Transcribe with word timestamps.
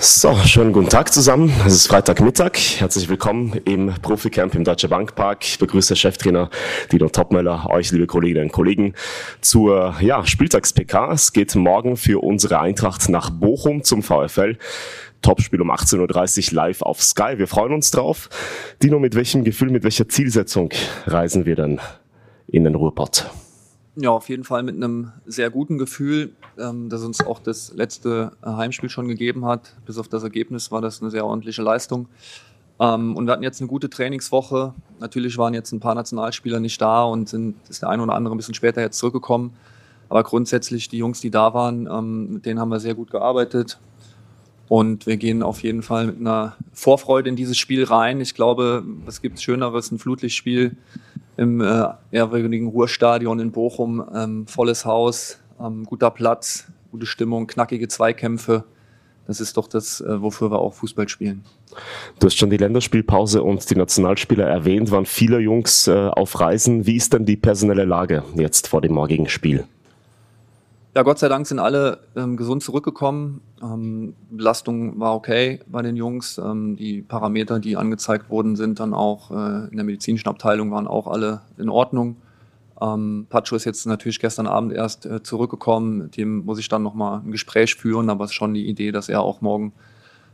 So, 0.00 0.34
schönen 0.44 0.72
guten 0.72 0.88
Tag 0.88 1.12
zusammen. 1.12 1.52
Es 1.64 1.74
ist 1.74 1.86
Freitagmittag. 1.86 2.58
Herzlich 2.78 3.08
willkommen 3.08 3.60
im 3.64 3.94
Proficamp 4.02 4.54
im 4.54 4.64
Deutsche 4.64 4.88
Bank 4.88 5.14
Park. 5.14 5.44
Ich 5.44 5.58
begrüße 5.58 5.94
Cheftrainer 5.94 6.50
Dino 6.90 7.08
Topmöller, 7.08 7.70
euch, 7.70 7.92
liebe 7.92 8.06
Kolleginnen 8.06 8.46
und 8.46 8.52
Kollegen, 8.52 8.94
zur 9.40 9.94
ja, 10.00 10.26
Spieltags-PK. 10.26 11.12
Es 11.12 11.32
geht 11.32 11.54
morgen 11.54 11.96
für 11.96 12.22
unsere 12.22 12.60
Eintracht 12.60 13.08
nach 13.08 13.30
Bochum 13.30 13.84
zum 13.84 14.02
VfL. 14.02 14.58
Topspiel 15.22 15.60
um 15.60 15.70
18.30 15.70 16.48
Uhr 16.48 16.54
live 16.54 16.82
auf 16.82 17.02
Sky. 17.02 17.34
Wir 17.36 17.46
freuen 17.46 17.72
uns 17.72 17.90
drauf. 17.90 18.28
Dino, 18.82 18.98
mit 18.98 19.14
welchem 19.14 19.44
Gefühl, 19.44 19.70
mit 19.70 19.84
welcher 19.84 20.08
Zielsetzung 20.08 20.70
reisen 21.06 21.46
wir 21.46 21.56
dann 21.56 21.80
in 22.48 22.64
den 22.64 22.74
Ruhrpott? 22.74 23.30
Ja, 23.96 24.10
auf 24.10 24.28
jeden 24.28 24.44
Fall 24.44 24.62
mit 24.62 24.76
einem 24.76 25.12
sehr 25.26 25.50
guten 25.50 25.76
Gefühl, 25.76 26.32
ähm, 26.58 26.88
das 26.88 27.02
uns 27.02 27.20
auch 27.26 27.40
das 27.40 27.72
letzte 27.74 28.32
äh, 28.42 28.46
Heimspiel 28.46 28.88
schon 28.88 29.08
gegeben 29.08 29.44
hat. 29.44 29.74
Bis 29.84 29.98
auf 29.98 30.06
das 30.06 30.22
Ergebnis 30.22 30.70
war 30.70 30.80
das 30.80 31.02
eine 31.02 31.10
sehr 31.10 31.26
ordentliche 31.26 31.62
Leistung. 31.62 32.08
Ähm, 32.78 33.16
und 33.16 33.26
wir 33.26 33.32
hatten 33.32 33.42
jetzt 33.42 33.60
eine 33.60 33.68
gute 33.68 33.90
Trainingswoche. 33.90 34.74
Natürlich 35.00 35.36
waren 35.38 35.54
jetzt 35.54 35.72
ein 35.72 35.80
paar 35.80 35.96
Nationalspieler 35.96 36.60
nicht 36.60 36.80
da 36.80 37.02
und 37.02 37.28
sind, 37.28 37.56
ist 37.68 37.82
der 37.82 37.88
eine 37.88 38.02
oder 38.02 38.14
andere 38.14 38.34
ein 38.34 38.38
bisschen 38.38 38.54
später 38.54 38.80
jetzt 38.80 38.98
zurückgekommen. 38.98 39.54
Aber 40.08 40.22
grundsätzlich 40.22 40.88
die 40.88 40.98
Jungs, 40.98 41.20
die 41.20 41.30
da 41.30 41.52
waren, 41.52 41.88
ähm, 41.90 42.34
mit 42.34 42.46
denen 42.46 42.60
haben 42.60 42.70
wir 42.70 42.80
sehr 42.80 42.94
gut 42.94 43.10
gearbeitet. 43.10 43.80
Und 44.68 45.06
wir 45.06 45.16
gehen 45.16 45.42
auf 45.42 45.64
jeden 45.64 45.82
Fall 45.82 46.06
mit 46.06 46.20
einer 46.20 46.56
Vorfreude 46.72 47.28
in 47.28 47.34
dieses 47.34 47.58
Spiel 47.58 47.82
rein. 47.82 48.20
Ich 48.20 48.34
glaube, 48.34 48.84
was 49.04 49.20
gibt 49.20 49.38
es 49.38 49.42
Schöneres, 49.42 49.90
ein 49.90 49.98
Flutlichtspiel 49.98 50.76
im 51.40 51.62
äh, 51.62 51.84
ehrwürdigen 52.10 52.68
Ruhrstadion 52.68 53.40
in 53.40 53.50
Bochum. 53.50 54.04
Ähm, 54.14 54.46
volles 54.46 54.84
Haus, 54.84 55.40
ähm, 55.58 55.84
guter 55.84 56.10
Platz, 56.10 56.66
gute 56.90 57.06
Stimmung, 57.06 57.46
knackige 57.46 57.88
Zweikämpfe. 57.88 58.64
Das 59.26 59.40
ist 59.40 59.56
doch 59.56 59.66
das, 59.66 60.02
äh, 60.02 60.20
wofür 60.20 60.50
wir 60.50 60.58
auch 60.58 60.74
Fußball 60.74 61.08
spielen. 61.08 61.46
Du 62.18 62.26
hast 62.26 62.36
schon 62.36 62.50
die 62.50 62.58
Länderspielpause 62.58 63.42
und 63.42 63.70
die 63.70 63.76
Nationalspieler 63.76 64.46
erwähnt, 64.46 64.90
waren 64.90 65.06
viele 65.06 65.38
Jungs 65.38 65.88
äh, 65.88 66.08
auf 66.08 66.38
Reisen. 66.38 66.86
Wie 66.86 66.96
ist 66.96 67.14
denn 67.14 67.24
die 67.24 67.38
personelle 67.38 67.86
Lage 67.86 68.22
jetzt 68.34 68.68
vor 68.68 68.82
dem 68.82 68.92
morgigen 68.92 69.30
Spiel? 69.30 69.64
Ja, 70.92 71.02
Gott 71.02 71.20
sei 71.20 71.28
Dank 71.28 71.46
sind 71.46 71.60
alle 71.60 72.00
ähm, 72.16 72.36
gesund 72.36 72.64
zurückgekommen. 72.64 73.42
Ähm, 73.62 74.16
Belastung 74.28 74.98
war 74.98 75.14
okay 75.14 75.60
bei 75.68 75.82
den 75.82 75.94
Jungs. 75.94 76.36
Ähm, 76.38 76.74
die 76.74 77.02
Parameter, 77.02 77.60
die 77.60 77.76
angezeigt 77.76 78.28
wurden, 78.28 78.56
sind 78.56 78.80
dann 78.80 78.92
auch 78.92 79.30
äh, 79.30 79.68
in 79.70 79.76
der 79.76 79.84
medizinischen 79.84 80.28
Abteilung 80.28 80.72
waren 80.72 80.88
auch 80.88 81.06
alle 81.06 81.42
in 81.58 81.68
Ordnung. 81.68 82.16
Ähm, 82.80 83.26
Pacho 83.30 83.54
ist 83.54 83.66
jetzt 83.66 83.86
natürlich 83.86 84.18
gestern 84.18 84.48
Abend 84.48 84.72
erst 84.72 85.06
äh, 85.06 85.22
zurückgekommen. 85.22 85.98
Mit 85.98 86.16
dem 86.16 86.44
muss 86.44 86.58
ich 86.58 86.68
dann 86.68 86.82
nochmal 86.82 87.20
ein 87.20 87.30
Gespräch 87.30 87.76
führen, 87.76 88.10
aber 88.10 88.24
es 88.24 88.30
ist 88.30 88.34
schon 88.34 88.54
die 88.54 88.68
Idee, 88.68 88.90
dass 88.90 89.08
er 89.08 89.20
auch 89.20 89.42
morgen 89.42 89.72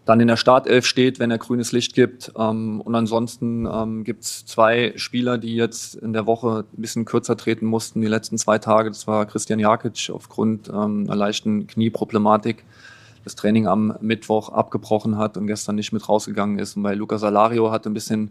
dann 0.07 0.21
in 0.21 0.29
der 0.29 0.37
Startelf 0.37 0.87
steht, 0.87 1.19
wenn 1.19 1.33
er 1.33 1.39
grünes 1.39 1.73
Licht 1.73 1.93
gibt. 1.95 2.33
Ähm, 2.39 2.81
und 2.81 2.95
ansonsten 2.95 3.67
ähm, 3.67 4.05
gibt 4.05 4.23
es 4.23 4.47
zwei 4.47 4.93
Spieler, 4.97 5.37
die 5.37 5.57
jetzt 5.57 5.97
in 5.97 6.13
der 6.13 6.27
Woche 6.27 6.65
ein 6.73 6.81
bisschen 6.81 7.05
kürzer 7.05 7.37
treten 7.37 7.67
mussten, 7.67 8.01
die 8.01 8.07
letzten 8.07 8.39
zwei 8.39 8.59
Tage. 8.59 8.89
Das 8.89 9.07
war 9.09 9.27
Christian 9.27 9.59
Jakic 9.59 10.11
aufgrund 10.13 10.69
ähm, 10.69 11.05
einer 11.07 11.17
leichten 11.17 11.67
Knieproblematik 11.67 12.65
das 13.25 13.35
Training 13.35 13.67
am 13.67 13.97
Mittwoch 14.01 14.51
abgebrochen 14.51 15.19
hat 15.19 15.37
und 15.37 15.49
gestern 15.49 15.75
nicht 15.75 15.93
mit 15.93 16.09
rausgegangen 16.09 16.61
ist. 16.61 16.77
Und 16.77 16.85
bei 16.85 16.95
Luca 16.95 17.19
Salario 17.19 17.73
hatte 17.73 17.91
ein 17.91 17.95
bisschen 17.95 18.31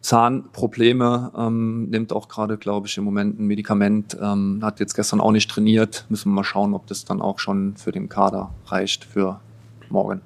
Zahnprobleme, 0.00 1.32
ähm, 1.36 1.90
nimmt 1.90 2.12
auch 2.12 2.28
gerade, 2.28 2.58
glaube 2.58 2.86
ich, 2.86 2.96
im 2.96 3.02
Moment 3.02 3.40
ein 3.40 3.46
Medikament, 3.48 4.16
ähm, 4.22 4.60
hat 4.62 4.78
jetzt 4.78 4.94
gestern 4.94 5.20
auch 5.20 5.32
nicht 5.32 5.50
trainiert. 5.50 6.06
Müssen 6.08 6.30
wir 6.30 6.36
mal 6.36 6.44
schauen, 6.44 6.74
ob 6.74 6.86
das 6.86 7.04
dann 7.04 7.20
auch 7.20 7.40
schon 7.40 7.76
für 7.76 7.90
den 7.90 8.08
Kader 8.08 8.50
reicht 8.66 9.04
für 9.04 9.40
morgen. 9.88 10.20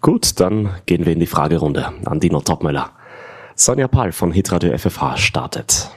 Gut, 0.00 0.38
dann 0.38 0.74
gehen 0.86 1.06
wir 1.06 1.12
in 1.12 1.18
die 1.18 1.26
Fragerunde 1.26 1.92
an 2.04 2.20
Dino 2.20 2.40
Topmöller. 2.40 2.90
Sonja 3.56 3.88
Pahl 3.88 4.12
von 4.12 4.30
Hitradio 4.30 4.76
FFH 4.78 5.16
startet. 5.16 5.90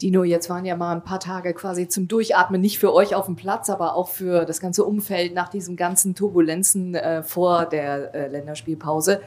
Dino, 0.00 0.24
jetzt 0.24 0.48
waren 0.48 0.64
ja 0.64 0.74
mal 0.74 0.92
ein 0.92 1.04
paar 1.04 1.20
Tage 1.20 1.52
quasi 1.52 1.88
zum 1.88 2.08
Durchatmen, 2.08 2.60
nicht 2.60 2.78
für 2.78 2.94
euch 2.94 3.14
auf 3.14 3.26
dem 3.26 3.36
Platz, 3.36 3.68
aber 3.68 3.94
auch 3.94 4.08
für 4.08 4.46
das 4.46 4.60
ganze 4.60 4.84
Umfeld 4.84 5.34
nach 5.34 5.48
diesen 5.48 5.76
ganzen 5.76 6.14
Turbulenzen 6.14 6.94
äh, 6.94 7.22
vor 7.22 7.66
der 7.66 8.14
äh, 8.14 8.28
Länderspielpause. 8.28 9.20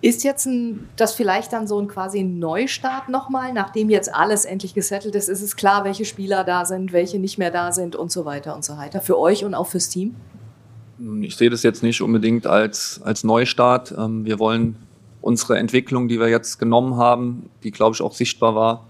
Ist 0.00 0.24
jetzt 0.24 0.46
ein, 0.46 0.88
das 0.96 1.14
vielleicht 1.14 1.52
dann 1.52 1.68
so 1.68 1.80
ein 1.80 1.86
quasi 1.86 2.24
Neustart 2.24 3.08
nochmal, 3.08 3.52
nachdem 3.52 3.90
jetzt 3.90 4.12
alles 4.12 4.44
endlich 4.44 4.74
gesettelt 4.74 5.14
ist? 5.14 5.28
Ist 5.28 5.42
es 5.42 5.56
klar, 5.56 5.84
welche 5.84 6.04
Spieler 6.04 6.42
da 6.42 6.64
sind, 6.64 6.92
welche 6.92 7.18
nicht 7.20 7.38
mehr 7.38 7.52
da 7.52 7.70
sind 7.70 7.94
und 7.94 8.10
so 8.10 8.24
weiter 8.24 8.54
und 8.54 8.64
so 8.64 8.76
weiter? 8.76 9.00
Für 9.00 9.18
euch 9.18 9.44
und 9.44 9.54
auch 9.54 9.68
fürs 9.68 9.88
Team? 9.88 10.16
Ich 11.20 11.36
sehe 11.36 11.50
das 11.50 11.62
jetzt 11.62 11.82
nicht 11.82 12.00
unbedingt 12.00 12.46
als, 12.46 13.00
als 13.02 13.24
Neustart. 13.24 13.94
Ähm, 13.96 14.24
wir 14.24 14.38
wollen 14.38 14.76
unsere 15.20 15.58
Entwicklung, 15.58 16.08
die 16.08 16.18
wir 16.18 16.28
jetzt 16.28 16.58
genommen 16.58 16.96
haben, 16.96 17.50
die, 17.62 17.70
glaube 17.70 17.94
ich, 17.94 18.02
auch 18.02 18.14
sichtbar 18.14 18.54
war 18.54 18.86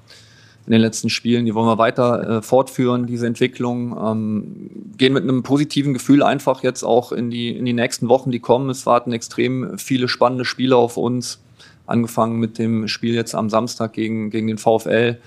in 0.66 0.72
den 0.72 0.80
letzten 0.80 1.10
Spielen, 1.10 1.46
die 1.46 1.54
wollen 1.54 1.68
wir 1.68 1.78
weiter 1.78 2.38
äh, 2.38 2.42
fortführen, 2.42 3.06
diese 3.06 3.26
Entwicklung. 3.26 3.96
Ähm, 4.04 4.70
gehen 4.98 5.12
mit 5.12 5.22
einem 5.22 5.44
positiven 5.44 5.94
Gefühl 5.94 6.24
einfach 6.24 6.64
jetzt 6.64 6.82
auch 6.82 7.12
in 7.12 7.30
die, 7.30 7.56
in 7.56 7.64
die 7.64 7.72
nächsten 7.72 8.08
Wochen, 8.08 8.32
die 8.32 8.40
kommen. 8.40 8.68
Es 8.68 8.84
warten 8.84 9.12
extrem 9.12 9.78
viele 9.78 10.08
spannende 10.08 10.44
Spiele 10.44 10.76
auf 10.76 10.96
uns. 10.96 11.40
Angefangen 11.86 12.40
mit 12.40 12.58
dem 12.58 12.88
Spiel 12.88 13.14
jetzt 13.14 13.36
am 13.36 13.48
Samstag 13.48 13.92
gegen, 13.92 14.30
gegen 14.30 14.48
den 14.48 14.58
VfL 14.58 15.18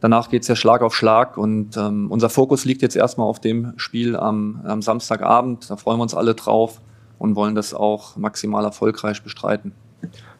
Danach 0.00 0.30
geht 0.30 0.42
es 0.42 0.48
ja 0.48 0.56
Schlag 0.56 0.80
auf 0.80 0.94
Schlag 0.94 1.36
und 1.36 1.76
ähm, 1.76 2.10
unser 2.10 2.30
Fokus 2.30 2.64
liegt 2.64 2.80
jetzt 2.80 2.96
erstmal 2.96 3.26
auf 3.26 3.38
dem 3.38 3.74
Spiel 3.76 4.16
am, 4.16 4.60
am 4.64 4.80
Samstagabend. 4.80 5.68
Da 5.68 5.76
freuen 5.76 5.98
wir 5.98 6.02
uns 6.02 6.14
alle 6.14 6.34
drauf 6.34 6.80
und 7.18 7.36
wollen 7.36 7.54
das 7.54 7.74
auch 7.74 8.16
maximal 8.16 8.64
erfolgreich 8.64 9.22
bestreiten. 9.22 9.72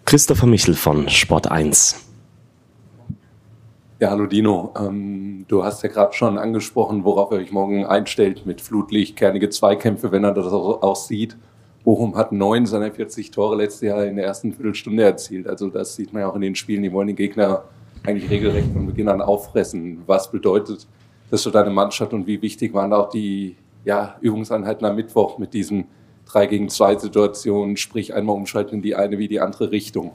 Christopher 0.06 0.46
Michel 0.46 0.74
von 0.74 1.08
Sport 1.10 1.50
1. 1.50 2.06
Ja, 4.00 4.08
hallo 4.10 4.24
Dino. 4.24 4.72
Ähm, 4.78 5.44
du 5.46 5.62
hast 5.62 5.82
ja 5.82 5.90
gerade 5.90 6.14
schon 6.14 6.38
angesprochen, 6.38 7.04
worauf 7.04 7.30
er 7.32 7.36
euch 7.36 7.52
morgen 7.52 7.84
einstellt 7.84 8.46
mit 8.46 8.62
Flutlicht, 8.62 9.14
kernige 9.14 9.50
Zweikämpfe, 9.50 10.10
wenn 10.10 10.24
er 10.24 10.32
das 10.32 10.46
auch, 10.46 10.82
auch 10.82 10.96
sieht. 10.96 11.36
Bochum 11.84 12.16
hat 12.16 12.32
neun 12.32 12.64
seiner 12.64 12.90
40 12.90 13.30
Tore 13.30 13.56
letztes 13.56 13.82
Jahr 13.82 14.06
in 14.06 14.16
der 14.16 14.24
ersten 14.24 14.54
Viertelstunde 14.54 15.02
erzielt. 15.02 15.46
Also 15.46 15.68
das 15.68 15.96
sieht 15.96 16.14
man 16.14 16.22
ja 16.22 16.30
auch 16.30 16.34
in 16.34 16.40
den 16.40 16.54
Spielen. 16.54 16.82
Die 16.82 16.92
wollen 16.92 17.08
den 17.08 17.16
Gegner 17.16 17.64
eigentlich 18.04 18.30
regelrecht 18.30 18.72
von 18.72 18.86
Beginn 18.86 19.08
an 19.08 19.20
auffressen. 19.20 20.02
Was 20.06 20.30
bedeutet 20.30 20.86
das 21.30 21.42
für 21.42 21.50
deine 21.50 21.70
Mannschaft 21.70 22.12
und 22.12 22.26
wie 22.26 22.42
wichtig 22.42 22.74
waren 22.74 22.92
auch 22.92 23.10
die 23.10 23.56
ja, 23.84 24.16
Übungseinheiten 24.20 24.86
am 24.86 24.96
Mittwoch 24.96 25.38
mit 25.38 25.54
diesen 25.54 25.86
3 26.26 26.46
gegen 26.46 26.68
2 26.68 26.98
Situationen, 26.98 27.76
sprich 27.76 28.14
einmal 28.14 28.36
umschalten 28.36 28.76
in 28.76 28.82
die 28.82 28.94
eine 28.94 29.18
wie 29.18 29.28
die 29.28 29.40
andere 29.40 29.70
Richtung? 29.70 30.12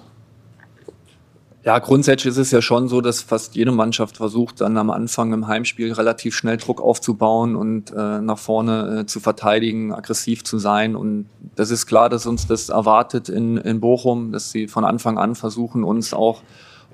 Ja, 1.64 1.80
grundsätzlich 1.80 2.30
ist 2.30 2.38
es 2.38 2.52
ja 2.52 2.62
schon 2.62 2.88
so, 2.88 3.02
dass 3.02 3.22
fast 3.22 3.56
jede 3.56 3.72
Mannschaft 3.72 4.18
versucht, 4.18 4.62
dann 4.62 4.78
am 4.78 4.92
Anfang 4.92 5.34
im 5.34 5.48
Heimspiel 5.48 5.92
relativ 5.94 6.36
schnell 6.36 6.58
Druck 6.58 6.80
aufzubauen 6.80 7.56
und 7.56 7.92
äh, 7.92 8.22
nach 8.22 8.38
vorne 8.38 9.00
äh, 9.00 9.06
zu 9.08 9.20
verteidigen, 9.20 9.92
aggressiv 9.92 10.44
zu 10.44 10.60
sein. 10.60 10.96
Und 10.96 11.26
das 11.56 11.72
ist 11.72 11.88
klar, 11.88 12.10
dass 12.10 12.28
uns 12.28 12.46
das 12.46 12.70
erwartet 12.70 13.30
in, 13.30 13.58
in 13.58 13.80
Bochum, 13.80 14.32
dass 14.32 14.52
sie 14.52 14.68
von 14.68 14.86
Anfang 14.86 15.18
an 15.18 15.34
versuchen, 15.34 15.84
uns 15.84 16.14
auch 16.14 16.44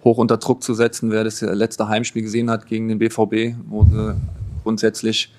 hoch 0.03 0.17
unter 0.17 0.37
Druck 0.37 0.63
zu 0.63 0.73
setzen. 0.73 1.11
Wer 1.11 1.23
das 1.23 1.41
letzte 1.41 1.87
Heimspiel 1.87 2.23
gesehen 2.23 2.49
hat 2.49 2.67
gegen 2.67 2.87
den 2.87 2.99
BVB, 2.99 3.55
wo 3.67 3.83
sie 3.83 4.15
grundsätzlich 4.63 5.31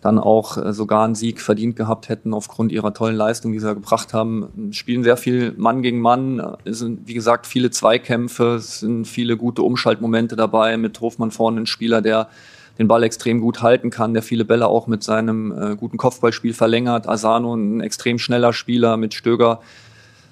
dann 0.00 0.18
auch 0.18 0.56
äh, 0.56 0.72
sogar 0.72 1.04
einen 1.04 1.14
Sieg 1.14 1.40
verdient 1.40 1.76
gehabt 1.76 2.08
hätten 2.08 2.32
aufgrund 2.32 2.70
ihrer 2.70 2.94
tollen 2.94 3.16
Leistung, 3.16 3.52
die 3.52 3.58
sie 3.58 3.74
gebracht 3.74 4.14
haben. 4.14 4.70
Spielen 4.70 5.02
sehr 5.02 5.16
viel 5.16 5.54
Mann 5.56 5.82
gegen 5.82 6.00
Mann. 6.00 6.56
Es 6.64 6.78
sind, 6.78 7.08
wie 7.08 7.14
gesagt, 7.14 7.46
viele 7.46 7.70
Zweikämpfe. 7.70 8.56
Es 8.56 8.80
sind 8.80 9.06
viele 9.06 9.36
gute 9.36 9.62
Umschaltmomente 9.62 10.36
dabei. 10.36 10.76
Mit 10.76 11.00
Hofmann 11.00 11.30
vorne 11.30 11.62
ein 11.62 11.66
Spieler, 11.66 12.00
der 12.00 12.28
den 12.78 12.86
Ball 12.86 13.02
extrem 13.02 13.40
gut 13.40 13.60
halten 13.60 13.90
kann, 13.90 14.14
der 14.14 14.22
viele 14.22 14.44
Bälle 14.44 14.68
auch 14.68 14.86
mit 14.86 15.02
seinem 15.02 15.50
äh, 15.50 15.74
guten 15.74 15.96
Kopfballspiel 15.96 16.54
verlängert. 16.54 17.08
Asano 17.08 17.54
ein 17.54 17.80
extrem 17.80 18.20
schneller 18.20 18.52
Spieler 18.52 18.96
mit 18.96 19.14
Stöger 19.14 19.60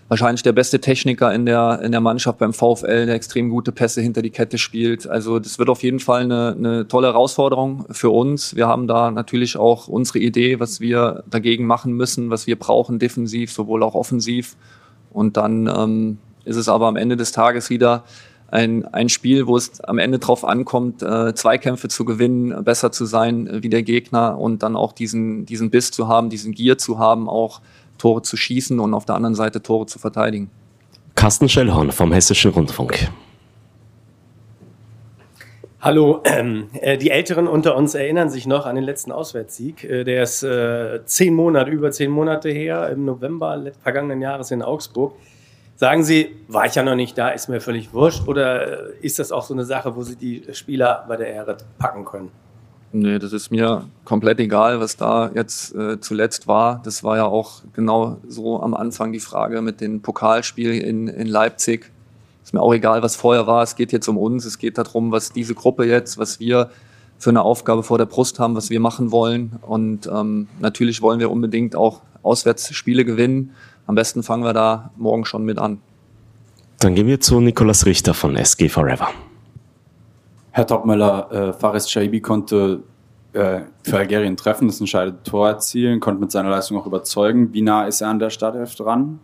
wahrscheinlich 0.08 0.42
der 0.42 0.52
beste 0.52 0.80
Techniker 0.80 1.32
in 1.34 1.46
der, 1.46 1.80
in 1.82 1.92
der 1.92 2.00
Mannschaft 2.00 2.38
beim 2.38 2.52
VfL, 2.52 3.06
der 3.06 3.14
extrem 3.14 3.50
gute 3.50 3.72
Pässe 3.72 4.00
hinter 4.00 4.22
die 4.22 4.30
Kette 4.30 4.58
spielt. 4.58 5.08
Also 5.08 5.38
das 5.38 5.58
wird 5.58 5.68
auf 5.68 5.82
jeden 5.82 6.00
Fall 6.00 6.22
eine, 6.22 6.54
eine 6.56 6.88
tolle 6.88 7.08
Herausforderung 7.08 7.86
für 7.90 8.10
uns. 8.10 8.54
Wir 8.54 8.68
haben 8.68 8.86
da 8.86 9.10
natürlich 9.10 9.56
auch 9.56 9.88
unsere 9.88 10.20
Idee, 10.20 10.60
was 10.60 10.80
wir 10.80 11.24
dagegen 11.28 11.66
machen 11.66 11.92
müssen, 11.92 12.30
was 12.30 12.46
wir 12.46 12.58
brauchen, 12.58 12.98
defensiv, 12.98 13.52
sowohl 13.52 13.82
auch 13.82 13.94
offensiv. 13.94 14.56
Und 15.10 15.36
dann 15.36 15.66
ähm, 15.66 16.18
ist 16.44 16.56
es 16.56 16.68
aber 16.68 16.86
am 16.86 16.96
Ende 16.96 17.16
des 17.16 17.32
Tages 17.32 17.70
wieder 17.70 18.04
ein, 18.48 18.84
ein 18.86 19.08
Spiel, 19.08 19.46
wo 19.46 19.56
es 19.56 19.80
am 19.80 19.98
Ende 19.98 20.18
drauf 20.18 20.44
ankommt, 20.44 21.02
äh, 21.02 21.34
Zweikämpfe 21.34 21.88
zu 21.88 22.04
gewinnen, 22.04 22.64
besser 22.64 22.92
zu 22.92 23.04
sein 23.04 23.46
äh, 23.48 23.62
wie 23.62 23.68
der 23.68 23.82
Gegner 23.82 24.38
und 24.38 24.62
dann 24.62 24.76
auch 24.76 24.92
diesen, 24.92 25.46
diesen 25.46 25.70
Biss 25.70 25.90
zu 25.90 26.06
haben, 26.06 26.30
diesen 26.30 26.52
Gier 26.52 26.78
zu 26.78 26.98
haben, 26.98 27.28
auch 27.28 27.60
Tore 27.98 28.22
zu 28.22 28.36
schießen 28.36 28.78
und 28.80 28.94
auf 28.94 29.04
der 29.04 29.14
anderen 29.14 29.34
Seite 29.34 29.62
Tore 29.62 29.86
zu 29.86 29.98
verteidigen. 29.98 30.50
Carsten 31.14 31.48
Schellhorn 31.48 31.92
vom 31.92 32.12
Hessischen 32.12 32.50
Rundfunk. 32.50 33.10
Hallo, 35.80 36.20
ähm, 36.24 36.68
äh, 36.80 36.98
die 36.98 37.10
Älteren 37.10 37.46
unter 37.46 37.76
uns 37.76 37.94
erinnern 37.94 38.28
sich 38.28 38.46
noch 38.46 38.66
an 38.66 38.74
den 38.74 38.84
letzten 38.84 39.12
Auswärtssieg. 39.12 39.84
Äh, 39.84 40.04
der 40.04 40.24
ist 40.24 40.42
äh, 40.42 41.04
zehn 41.04 41.32
Monate, 41.32 41.70
über 41.70 41.92
zehn 41.92 42.10
Monate 42.10 42.48
her, 42.48 42.88
im 42.90 43.04
November 43.04 43.62
vergangenen 43.82 44.20
Jahres 44.20 44.50
in 44.50 44.62
Augsburg. 44.62 45.14
Sagen 45.76 46.02
Sie, 46.02 46.34
war 46.48 46.66
ich 46.66 46.74
ja 46.74 46.82
noch 46.82 46.96
nicht 46.96 47.16
da, 47.16 47.28
ist 47.28 47.48
mir 47.48 47.60
völlig 47.60 47.92
wurscht, 47.92 48.26
oder 48.26 48.88
äh, 48.88 48.92
ist 49.00 49.18
das 49.18 49.30
auch 49.30 49.44
so 49.44 49.54
eine 49.54 49.64
Sache, 49.64 49.94
wo 49.94 50.02
Sie 50.02 50.16
die 50.16 50.42
Spieler 50.54 51.04
bei 51.06 51.16
der 51.16 51.28
Ehre 51.28 51.58
packen 51.78 52.04
können? 52.04 52.32
Nee, 52.98 53.18
das 53.18 53.34
ist 53.34 53.50
mir 53.50 53.84
komplett 54.06 54.40
egal, 54.40 54.80
was 54.80 54.96
da 54.96 55.30
jetzt 55.34 55.74
äh, 55.74 56.00
zuletzt 56.00 56.48
war. 56.48 56.80
Das 56.82 57.04
war 57.04 57.18
ja 57.18 57.26
auch 57.26 57.60
genau 57.74 58.16
so 58.26 58.62
am 58.62 58.72
Anfang 58.72 59.12
die 59.12 59.20
Frage 59.20 59.60
mit 59.60 59.82
dem 59.82 60.00
Pokalspiel 60.00 60.72
in, 60.72 61.06
in 61.06 61.26
Leipzig 61.26 61.90
ist 62.42 62.54
mir 62.54 62.62
auch 62.62 62.72
egal, 62.72 63.02
was 63.02 63.16
vorher 63.16 63.46
war. 63.46 63.62
Es 63.62 63.76
geht 63.76 63.92
jetzt 63.92 64.08
um 64.08 64.16
uns. 64.16 64.46
Es 64.46 64.56
geht 64.56 64.78
darum, 64.78 65.12
was 65.12 65.32
diese 65.32 65.54
Gruppe 65.54 65.84
jetzt, 65.84 66.16
was 66.16 66.40
wir 66.40 66.70
für 67.18 67.28
eine 67.28 67.42
Aufgabe 67.42 67.82
vor 67.82 67.98
der 67.98 68.06
Brust 68.06 68.38
haben, 68.38 68.54
was 68.54 68.70
wir 68.70 68.80
machen 68.80 69.10
wollen. 69.10 69.58
Und 69.60 70.06
ähm, 70.06 70.48
natürlich 70.60 71.02
wollen 71.02 71.20
wir 71.20 71.30
unbedingt 71.30 71.76
auch 71.76 72.00
Auswärtsspiele 72.22 73.04
gewinnen. 73.04 73.50
Am 73.86 73.94
besten 73.94 74.22
fangen 74.22 74.44
wir 74.44 74.54
da 74.54 74.90
morgen 74.96 75.26
schon 75.26 75.44
mit 75.44 75.58
an. 75.58 75.82
Dann 76.78 76.94
gehen 76.94 77.08
wir 77.08 77.20
zu 77.20 77.40
Nikolas 77.40 77.84
Richter 77.84 78.14
von 78.14 78.36
SG 78.36 78.70
Forever. 78.70 79.08
Herr 80.56 80.66
Topmöller, 80.66 81.30
äh, 81.30 81.52
Fares 81.52 81.90
Shaibi 81.90 82.22
konnte 82.22 82.82
äh, 83.34 83.60
für 83.82 83.98
Algerien 83.98 84.38
treffen, 84.38 84.68
das 84.68 84.80
entscheidende 84.80 85.22
Tor 85.22 85.48
erzielen, 85.48 86.00
konnte 86.00 86.18
mit 86.18 86.32
seiner 86.32 86.48
Leistung 86.48 86.78
auch 86.78 86.86
überzeugen. 86.86 87.52
Wie 87.52 87.60
nah 87.60 87.86
ist 87.86 88.00
er 88.00 88.08
an 88.08 88.18
der 88.18 88.30
Startelf 88.30 88.74
dran? 88.74 89.20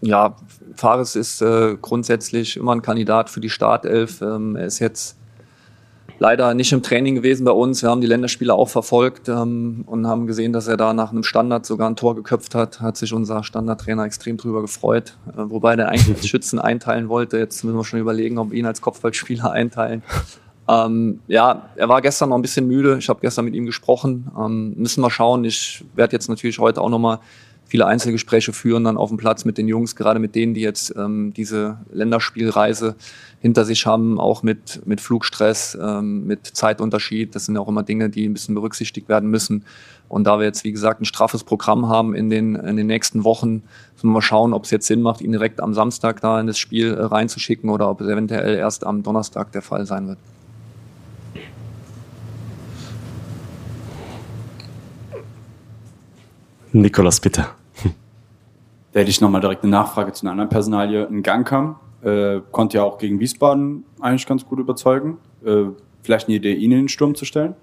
ja, 0.00 0.34
Fares 0.76 1.14
ist 1.14 1.42
äh, 1.42 1.76
grundsätzlich 1.76 2.56
immer 2.56 2.72
ein 2.72 2.80
Kandidat 2.80 3.28
für 3.28 3.40
die 3.40 3.50
Startelf. 3.50 4.22
Ähm, 4.22 4.56
er 4.56 4.64
ist 4.64 4.78
jetzt 4.78 5.18
leider 6.20 6.54
nicht 6.54 6.70
im 6.72 6.82
Training 6.82 7.16
gewesen 7.16 7.44
bei 7.44 7.50
uns. 7.50 7.82
Wir 7.82 7.88
haben 7.88 8.02
die 8.02 8.06
Länderspiele 8.06 8.54
auch 8.54 8.68
verfolgt 8.68 9.28
ähm, 9.28 9.84
und 9.86 10.06
haben 10.06 10.26
gesehen, 10.26 10.52
dass 10.52 10.68
er 10.68 10.76
da 10.76 10.92
nach 10.92 11.10
einem 11.10 11.24
Standard 11.24 11.66
sogar 11.66 11.88
ein 11.88 11.96
Tor 11.96 12.14
geköpft 12.14 12.54
hat. 12.54 12.80
Hat 12.80 12.98
sich 12.98 13.12
unser 13.12 13.42
Standardtrainer 13.42 14.04
extrem 14.04 14.36
drüber 14.36 14.60
gefreut. 14.60 15.16
Äh, 15.28 15.50
wobei 15.50 15.74
der 15.76 15.88
eigentlich 15.88 16.16
als 16.16 16.28
Schützen 16.28 16.58
einteilen 16.58 17.08
wollte. 17.08 17.38
Jetzt 17.38 17.64
müssen 17.64 17.76
wir 17.76 17.84
schon 17.84 18.00
überlegen, 18.00 18.38
ob 18.38 18.50
wir 18.50 18.58
ihn 18.58 18.66
als 18.66 18.82
Kopfballspieler 18.82 19.50
einteilen. 19.50 20.02
Ähm, 20.68 21.20
ja, 21.26 21.70
er 21.74 21.88
war 21.88 22.02
gestern 22.02 22.28
noch 22.28 22.36
ein 22.36 22.42
bisschen 22.42 22.66
müde. 22.68 22.98
Ich 22.98 23.08
habe 23.08 23.20
gestern 23.20 23.46
mit 23.46 23.54
ihm 23.54 23.64
gesprochen. 23.64 24.30
Ähm, 24.38 24.74
müssen 24.76 25.00
wir 25.00 25.10
schauen. 25.10 25.42
Ich 25.44 25.84
werde 25.94 26.12
jetzt 26.12 26.28
natürlich 26.28 26.58
heute 26.58 26.82
auch 26.82 26.90
nochmal 26.90 27.20
viele 27.70 27.86
Einzelgespräche 27.86 28.52
führen 28.52 28.82
dann 28.82 28.96
auf 28.96 29.10
dem 29.10 29.16
Platz 29.16 29.44
mit 29.44 29.56
den 29.56 29.68
Jungs, 29.68 29.94
gerade 29.94 30.18
mit 30.18 30.34
denen, 30.34 30.54
die 30.54 30.60
jetzt 30.60 30.92
ähm, 30.96 31.32
diese 31.32 31.78
Länderspielreise 31.92 32.96
hinter 33.40 33.64
sich 33.64 33.86
haben, 33.86 34.18
auch 34.18 34.42
mit, 34.42 34.84
mit 34.86 35.00
Flugstress, 35.00 35.78
ähm, 35.80 36.26
mit 36.26 36.48
Zeitunterschied. 36.48 37.32
Das 37.32 37.46
sind 37.46 37.56
auch 37.56 37.68
immer 37.68 37.84
Dinge, 37.84 38.10
die 38.10 38.28
ein 38.28 38.32
bisschen 38.32 38.56
berücksichtigt 38.56 39.08
werden 39.08 39.30
müssen. 39.30 39.64
Und 40.08 40.24
da 40.24 40.40
wir 40.40 40.46
jetzt, 40.46 40.64
wie 40.64 40.72
gesagt, 40.72 41.00
ein 41.00 41.04
straffes 41.04 41.44
Programm 41.44 41.88
haben 41.88 42.12
in 42.16 42.28
den, 42.28 42.56
in 42.56 42.76
den 42.76 42.88
nächsten 42.88 43.22
Wochen, 43.22 43.62
müssen 43.94 44.08
wir 44.08 44.14
mal 44.14 44.20
schauen, 44.20 44.52
ob 44.52 44.64
es 44.64 44.72
jetzt 44.72 44.88
Sinn 44.88 45.00
macht, 45.00 45.20
ihn 45.20 45.30
direkt 45.30 45.60
am 45.60 45.72
Samstag 45.72 46.20
da 46.20 46.40
in 46.40 46.48
das 46.48 46.58
Spiel 46.58 46.92
äh, 46.92 47.04
reinzuschicken 47.04 47.70
oder 47.70 47.88
ob 47.88 48.00
es 48.00 48.08
eventuell 48.08 48.56
erst 48.56 48.84
am 48.84 49.04
Donnerstag 49.04 49.52
der 49.52 49.62
Fall 49.62 49.86
sein 49.86 50.08
wird. 50.08 50.18
Nikolas, 56.72 57.20
bitte. 57.20 57.59
Da 58.92 59.00
hätte 59.00 59.10
ich 59.10 59.20
nochmal 59.20 59.40
direkt 59.40 59.62
eine 59.62 59.70
Nachfrage 59.70 60.12
zu 60.12 60.24
einer 60.24 60.32
anderen 60.32 60.50
Personalie. 60.50 61.06
Ein 61.06 61.22
Gangkam 61.22 61.76
äh, 62.02 62.40
konnte 62.50 62.78
ja 62.78 62.82
auch 62.82 62.98
gegen 62.98 63.20
Wiesbaden 63.20 63.84
eigentlich 64.00 64.26
ganz 64.26 64.44
gut 64.44 64.58
überzeugen. 64.58 65.18
Äh, 65.44 65.66
vielleicht 66.02 66.28
eine 66.28 66.36
Idee, 66.36 66.54
ihn 66.54 66.72
in 66.72 66.78
den 66.78 66.88
Sturm 66.88 67.14
zu 67.14 67.24
stellen? 67.24 67.54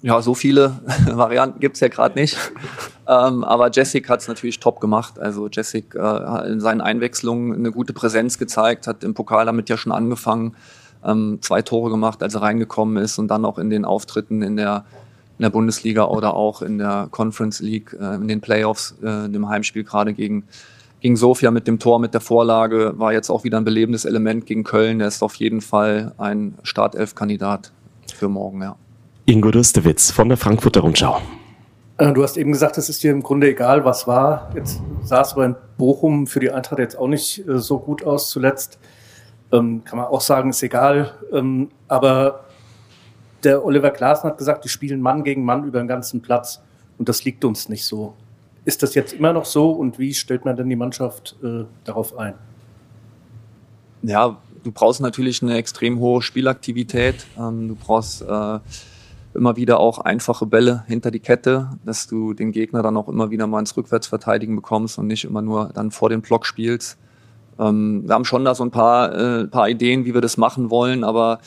Ja, 0.00 0.22
so 0.22 0.32
viele 0.32 0.80
Varianten 1.10 1.60
gibt's 1.60 1.80
ja 1.80 1.88
gerade 1.88 2.18
nicht. 2.18 2.38
ähm, 3.06 3.44
aber 3.44 3.70
Jessic 3.70 4.08
hat's 4.08 4.28
natürlich 4.28 4.60
top 4.60 4.80
gemacht. 4.80 5.18
Also 5.18 5.48
Jessic 5.48 5.94
äh, 5.94 6.00
hat 6.00 6.46
in 6.46 6.60
seinen 6.60 6.80
Einwechslungen 6.80 7.54
eine 7.54 7.72
gute 7.72 7.92
Präsenz 7.92 8.38
gezeigt, 8.38 8.86
hat 8.86 9.04
im 9.04 9.12
Pokal 9.12 9.44
damit 9.44 9.68
ja 9.68 9.76
schon 9.76 9.92
angefangen, 9.92 10.54
ähm, 11.04 11.38
zwei 11.42 11.62
Tore 11.62 11.90
gemacht, 11.90 12.22
als 12.22 12.34
er 12.34 12.42
reingekommen 12.42 13.02
ist 13.02 13.18
und 13.18 13.28
dann 13.28 13.44
auch 13.44 13.58
in 13.58 13.70
den 13.70 13.84
Auftritten 13.84 14.42
in 14.42 14.56
der 14.56 14.84
in 15.38 15.42
der 15.42 15.50
Bundesliga 15.50 16.04
oder 16.04 16.34
auch 16.34 16.62
in 16.62 16.78
der 16.78 17.08
Conference 17.10 17.60
League, 17.60 17.96
äh, 17.98 18.16
in 18.16 18.28
den 18.28 18.40
Playoffs, 18.40 18.96
äh, 19.02 19.26
in 19.26 19.32
dem 19.32 19.48
Heimspiel 19.48 19.84
gerade 19.84 20.12
gegen, 20.12 20.44
gegen 21.00 21.16
Sofia 21.16 21.50
mit 21.50 21.68
dem 21.68 21.78
Tor, 21.78 22.00
mit 22.00 22.12
der 22.12 22.20
Vorlage, 22.20 22.94
war 22.96 23.12
jetzt 23.12 23.30
auch 23.30 23.44
wieder 23.44 23.58
ein 23.58 23.64
belebendes 23.64 24.04
Element 24.04 24.46
gegen 24.46 24.64
Köln. 24.64 25.00
Er 25.00 25.08
ist 25.08 25.22
auf 25.22 25.36
jeden 25.36 25.60
Fall 25.60 26.12
ein 26.18 26.54
Startelf-Kandidat 26.64 27.72
für 28.14 28.28
morgen, 28.28 28.62
ja. 28.62 28.76
Ingo 29.26 29.50
Dürstewitz 29.50 30.10
von 30.10 30.28
der 30.28 30.38
Frankfurter 30.38 30.80
Rundschau. 30.80 31.20
Äh, 31.98 32.12
du 32.12 32.22
hast 32.22 32.36
eben 32.36 32.50
gesagt, 32.50 32.78
es 32.78 32.88
ist 32.88 33.02
dir 33.02 33.12
im 33.12 33.22
Grunde 33.22 33.48
egal, 33.48 33.84
was 33.84 34.06
war. 34.06 34.50
Jetzt 34.54 34.80
sah 35.04 35.20
es 35.20 35.32
aber 35.32 35.44
in 35.44 35.56
Bochum 35.76 36.26
für 36.26 36.40
die 36.40 36.50
Eintracht 36.50 36.78
jetzt 36.78 36.98
auch 36.98 37.08
nicht 37.08 37.46
äh, 37.46 37.58
so 37.58 37.78
gut 37.78 38.04
aus 38.04 38.30
zuletzt. 38.30 38.78
Ähm, 39.52 39.82
kann 39.84 39.98
man 39.98 40.06
auch 40.06 40.20
sagen, 40.20 40.50
ist 40.50 40.62
egal. 40.62 41.12
Ähm, 41.32 41.68
aber 41.86 42.44
der 43.44 43.64
Oliver 43.64 43.90
Glasner 43.90 44.30
hat 44.30 44.38
gesagt, 44.38 44.64
die 44.64 44.68
spielen 44.68 45.00
Mann 45.00 45.24
gegen 45.24 45.44
Mann 45.44 45.64
über 45.64 45.78
den 45.78 45.88
ganzen 45.88 46.20
Platz 46.20 46.60
und 46.98 47.08
das 47.08 47.24
liegt 47.24 47.44
uns 47.44 47.68
nicht 47.68 47.84
so. 47.84 48.14
Ist 48.64 48.82
das 48.82 48.94
jetzt 48.94 49.12
immer 49.12 49.32
noch 49.32 49.44
so 49.44 49.70
und 49.70 49.98
wie 49.98 50.12
stellt 50.12 50.44
man 50.44 50.56
denn 50.56 50.68
die 50.68 50.76
Mannschaft 50.76 51.36
äh, 51.42 51.64
darauf 51.84 52.18
ein? 52.18 52.34
Ja, 54.02 54.36
du 54.62 54.72
brauchst 54.72 55.00
natürlich 55.00 55.42
eine 55.42 55.56
extrem 55.56 55.98
hohe 55.98 56.22
Spielaktivität. 56.22 57.26
Ähm, 57.38 57.68
du 57.68 57.74
brauchst 57.74 58.22
äh, 58.22 58.58
immer 59.34 59.56
wieder 59.56 59.80
auch 59.80 59.98
einfache 59.98 60.46
Bälle 60.46 60.84
hinter 60.86 61.10
die 61.10 61.20
Kette, 61.20 61.70
dass 61.84 62.06
du 62.06 62.34
den 62.34 62.52
Gegner 62.52 62.82
dann 62.82 62.96
auch 62.96 63.08
immer 63.08 63.30
wieder 63.30 63.46
mal 63.46 63.60
ins 63.60 63.76
Rückwärtsverteidigen 63.76 64.56
bekommst 64.56 64.98
und 64.98 65.06
nicht 65.06 65.24
immer 65.24 65.42
nur 65.42 65.70
dann 65.74 65.90
vor 65.90 66.08
den 66.08 66.22
Block 66.22 66.44
spielst. 66.44 66.98
Ähm, 67.58 68.02
wir 68.06 68.14
haben 68.14 68.24
schon 68.24 68.44
da 68.44 68.54
so 68.54 68.64
ein 68.64 68.70
paar, 68.70 69.14
äh, 69.14 69.46
paar 69.46 69.68
Ideen, 69.68 70.04
wie 70.04 70.14
wir 70.14 70.20
das 70.20 70.36
machen 70.36 70.70
wollen, 70.70 71.04
aber 71.04 71.38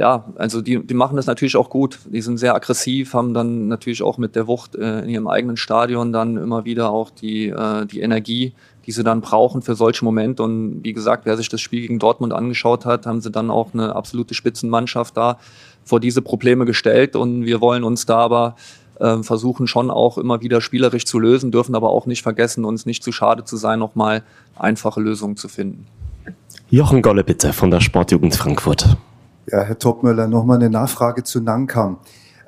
ja, 0.00 0.24
also 0.36 0.62
die, 0.62 0.82
die 0.82 0.94
machen 0.94 1.16
das 1.16 1.26
natürlich 1.26 1.56
auch 1.56 1.68
gut. 1.68 1.98
Die 2.06 2.22
sind 2.22 2.38
sehr 2.38 2.54
aggressiv, 2.54 3.12
haben 3.12 3.34
dann 3.34 3.68
natürlich 3.68 4.02
auch 4.02 4.16
mit 4.16 4.34
der 4.34 4.46
Wucht 4.46 4.74
äh, 4.74 5.00
in 5.00 5.10
ihrem 5.10 5.28
eigenen 5.28 5.58
Stadion 5.58 6.10
dann 6.10 6.38
immer 6.38 6.64
wieder 6.64 6.90
auch 6.90 7.10
die, 7.10 7.48
äh, 7.48 7.84
die 7.84 8.00
Energie, 8.00 8.54
die 8.86 8.92
sie 8.92 9.04
dann 9.04 9.20
brauchen 9.20 9.60
für 9.60 9.74
solche 9.74 10.02
Momente. 10.02 10.42
Und 10.42 10.82
wie 10.82 10.94
gesagt, 10.94 11.26
wer 11.26 11.36
sich 11.36 11.50
das 11.50 11.60
Spiel 11.60 11.82
gegen 11.82 11.98
Dortmund 11.98 12.32
angeschaut 12.32 12.86
hat, 12.86 13.04
haben 13.04 13.20
sie 13.20 13.30
dann 13.30 13.50
auch 13.50 13.74
eine 13.74 13.94
absolute 13.94 14.32
Spitzenmannschaft 14.32 15.18
da 15.18 15.38
vor 15.84 16.00
diese 16.00 16.22
Probleme 16.22 16.64
gestellt. 16.64 17.14
Und 17.14 17.44
wir 17.44 17.60
wollen 17.60 17.84
uns 17.84 18.06
da 18.06 18.20
aber 18.20 18.56
äh, 19.00 19.22
versuchen 19.22 19.66
schon 19.66 19.90
auch 19.90 20.16
immer 20.16 20.40
wieder 20.40 20.62
spielerisch 20.62 21.04
zu 21.04 21.18
lösen, 21.18 21.52
dürfen 21.52 21.74
aber 21.74 21.90
auch 21.90 22.06
nicht 22.06 22.22
vergessen, 22.22 22.64
uns 22.64 22.86
nicht 22.86 23.04
zu 23.04 23.12
schade 23.12 23.44
zu 23.44 23.58
sein, 23.58 23.78
nochmal 23.78 24.22
einfache 24.58 25.02
Lösungen 25.02 25.36
zu 25.36 25.48
finden. 25.48 25.86
Jochen 26.70 27.02
Golle 27.02 27.22
bitte 27.22 27.52
von 27.52 27.70
der 27.70 27.80
Sportjugend 27.80 28.34
Frankfurt. 28.34 28.96
Ja, 29.52 29.62
Herr 29.62 29.78
Topmöller, 29.78 30.28
nochmal 30.28 30.58
eine 30.58 30.70
Nachfrage 30.70 31.24
zu 31.24 31.40
Nankam. 31.40 31.98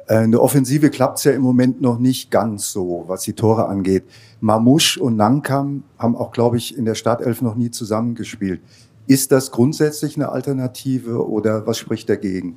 Äh, 0.06 0.24
in 0.24 0.30
der 0.30 0.40
Offensive 0.40 0.88
klappt 0.88 1.18
es 1.18 1.24
ja 1.24 1.32
im 1.32 1.42
Moment 1.42 1.80
noch 1.80 1.98
nicht 1.98 2.30
ganz 2.30 2.70
so, 2.70 3.04
was 3.08 3.22
die 3.22 3.32
Tore 3.32 3.66
angeht. 3.66 4.04
Mamouche 4.40 5.00
und 5.00 5.16
Nankam 5.16 5.82
haben 5.98 6.14
auch, 6.14 6.30
glaube 6.30 6.58
ich, 6.58 6.76
in 6.76 6.84
der 6.84 6.94
Startelf 6.94 7.42
noch 7.42 7.56
nie 7.56 7.70
zusammengespielt. 7.70 8.60
Ist 9.08 9.32
das 9.32 9.50
grundsätzlich 9.50 10.16
eine 10.16 10.28
Alternative 10.28 11.26
oder 11.28 11.66
was 11.66 11.78
spricht 11.78 12.08
dagegen? 12.08 12.56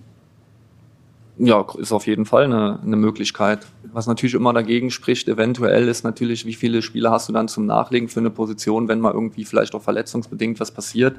Ja, 1.38 1.66
ist 1.80 1.92
auf 1.92 2.06
jeden 2.06 2.26
Fall 2.26 2.44
eine, 2.44 2.80
eine 2.82 2.96
Möglichkeit. 2.96 3.66
Was 3.92 4.06
natürlich 4.06 4.36
immer 4.36 4.54
dagegen 4.54 4.92
spricht, 4.92 5.28
eventuell 5.28 5.88
ist 5.88 6.04
natürlich, 6.04 6.46
wie 6.46 6.54
viele 6.54 6.82
Spieler 6.82 7.12
hast 7.12 7.28
du 7.30 7.34
dann 7.34 7.48
zum 7.48 7.66
Nachlegen 7.66 8.10
für 8.10 8.20
eine 8.20 8.30
Position, 8.30 8.88
wenn 8.88 9.00
mal 9.00 9.12
irgendwie 9.12 9.44
vielleicht 9.44 9.74
auch 9.74 9.82
verletzungsbedingt 9.82 10.60
was 10.60 10.72
passiert. 10.72 11.18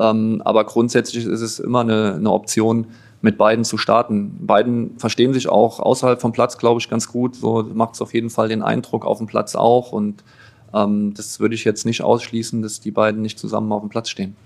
Ähm, 0.00 0.42
aber 0.44 0.64
grundsätzlich 0.64 1.26
ist 1.26 1.40
es 1.40 1.60
immer 1.60 1.80
eine, 1.80 2.14
eine 2.14 2.32
Option, 2.32 2.86
mit 3.22 3.36
beiden 3.36 3.64
zu 3.64 3.76
starten. 3.76 4.46
Beiden 4.46 4.98
verstehen 4.98 5.34
sich 5.34 5.48
auch 5.48 5.78
außerhalb 5.80 6.20
vom 6.20 6.32
Platz, 6.32 6.58
glaube 6.58 6.80
ich, 6.80 6.88
ganz 6.88 7.08
gut. 7.08 7.36
So 7.36 7.68
macht 7.74 7.94
es 7.94 8.02
auf 8.02 8.14
jeden 8.14 8.30
Fall 8.30 8.48
den 8.48 8.62
Eindruck 8.62 9.04
auf 9.04 9.18
dem 9.18 9.26
Platz 9.26 9.54
auch. 9.54 9.92
Und 9.92 10.24
ähm, 10.72 11.12
das 11.14 11.40
würde 11.40 11.54
ich 11.54 11.64
jetzt 11.64 11.84
nicht 11.84 12.02
ausschließen, 12.02 12.62
dass 12.62 12.80
die 12.80 12.90
beiden 12.90 13.20
nicht 13.20 13.38
zusammen 13.38 13.72
auf 13.72 13.82
dem 13.82 13.90
Platz 13.90 14.08
stehen. 14.08 14.36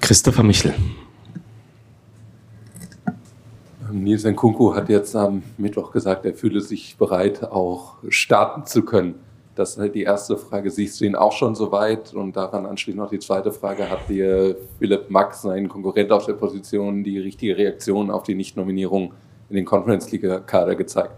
Christopher 0.00 0.42
Michel. 0.42 0.74
Nils 3.90 4.24
Nkunku 4.24 4.74
hat 4.74 4.88
jetzt 4.88 5.16
am 5.16 5.42
Mittwoch 5.56 5.92
gesagt, 5.92 6.26
er 6.26 6.34
fühle 6.34 6.60
sich 6.60 6.96
bereit, 6.98 7.42
auch 7.44 7.94
starten 8.08 8.66
zu 8.66 8.82
können. 8.82 9.14
Das 9.58 9.70
ist 9.70 9.78
halt 9.78 9.94
die 9.94 10.02
erste 10.02 10.36
Frage. 10.36 10.70
Siehst 10.70 11.00
du 11.00 11.04
ihn 11.04 11.16
auch 11.16 11.32
schon 11.32 11.54
so 11.54 11.72
weit? 11.72 12.14
Und 12.14 12.36
daran 12.36 12.66
anschließend 12.66 13.02
noch 13.02 13.10
die 13.10 13.18
zweite 13.18 13.52
Frage. 13.52 13.90
Hat 13.90 14.08
dir 14.08 14.56
Philipp 14.78 15.10
Max, 15.10 15.42
sein 15.42 15.68
Konkurrent 15.68 16.12
auf 16.12 16.26
der 16.26 16.34
Position, 16.34 17.02
die 17.02 17.18
richtige 17.18 17.56
Reaktion 17.56 18.10
auf 18.10 18.22
die 18.22 18.34
Nichtnominierung 18.34 19.14
in 19.50 19.56
den 19.56 19.64
Conference 19.64 20.10
League 20.12 20.46
Kader 20.46 20.74
gezeigt? 20.74 21.12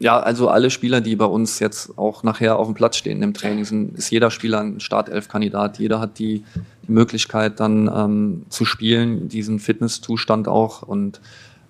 ja, 0.00 0.18
also 0.18 0.48
alle 0.48 0.70
Spieler, 0.70 1.00
die 1.00 1.16
bei 1.16 1.24
uns 1.24 1.58
jetzt 1.58 1.98
auch 1.98 2.22
nachher 2.22 2.58
auf 2.58 2.68
dem 2.68 2.74
Platz 2.74 2.96
stehen 2.96 3.20
im 3.22 3.34
Training, 3.34 3.64
sind, 3.64 3.98
ist 3.98 4.10
jeder 4.10 4.30
Spieler 4.30 4.60
ein 4.60 4.80
Startelf-Kandidat. 4.80 5.78
Jeder 5.78 5.98
hat 5.98 6.18
die, 6.20 6.44
die 6.86 6.92
Möglichkeit 6.92 7.58
dann 7.58 7.90
ähm, 7.92 8.44
zu 8.48 8.64
spielen, 8.64 9.28
diesen 9.28 9.58
Fitnesszustand 9.58 10.46
auch. 10.46 10.82
Und 10.82 11.20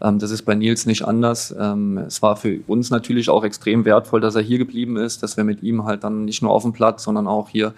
das 0.00 0.30
ist 0.30 0.42
bei 0.42 0.54
Nils 0.54 0.86
nicht 0.86 1.04
anders. 1.04 1.54
Ähm, 1.58 1.98
es 1.98 2.22
war 2.22 2.36
für 2.36 2.60
uns 2.66 2.90
natürlich 2.90 3.30
auch 3.30 3.44
extrem 3.44 3.84
wertvoll, 3.84 4.20
dass 4.20 4.36
er 4.36 4.42
hier 4.42 4.58
geblieben 4.58 4.96
ist, 4.96 5.22
dass 5.22 5.36
wir 5.36 5.44
mit 5.44 5.62
ihm 5.62 5.84
halt 5.84 6.04
dann 6.04 6.24
nicht 6.24 6.42
nur 6.42 6.52
auf 6.52 6.62
dem 6.62 6.72
Platz, 6.72 7.04
sondern 7.04 7.26
auch 7.26 7.48
hier 7.48 7.74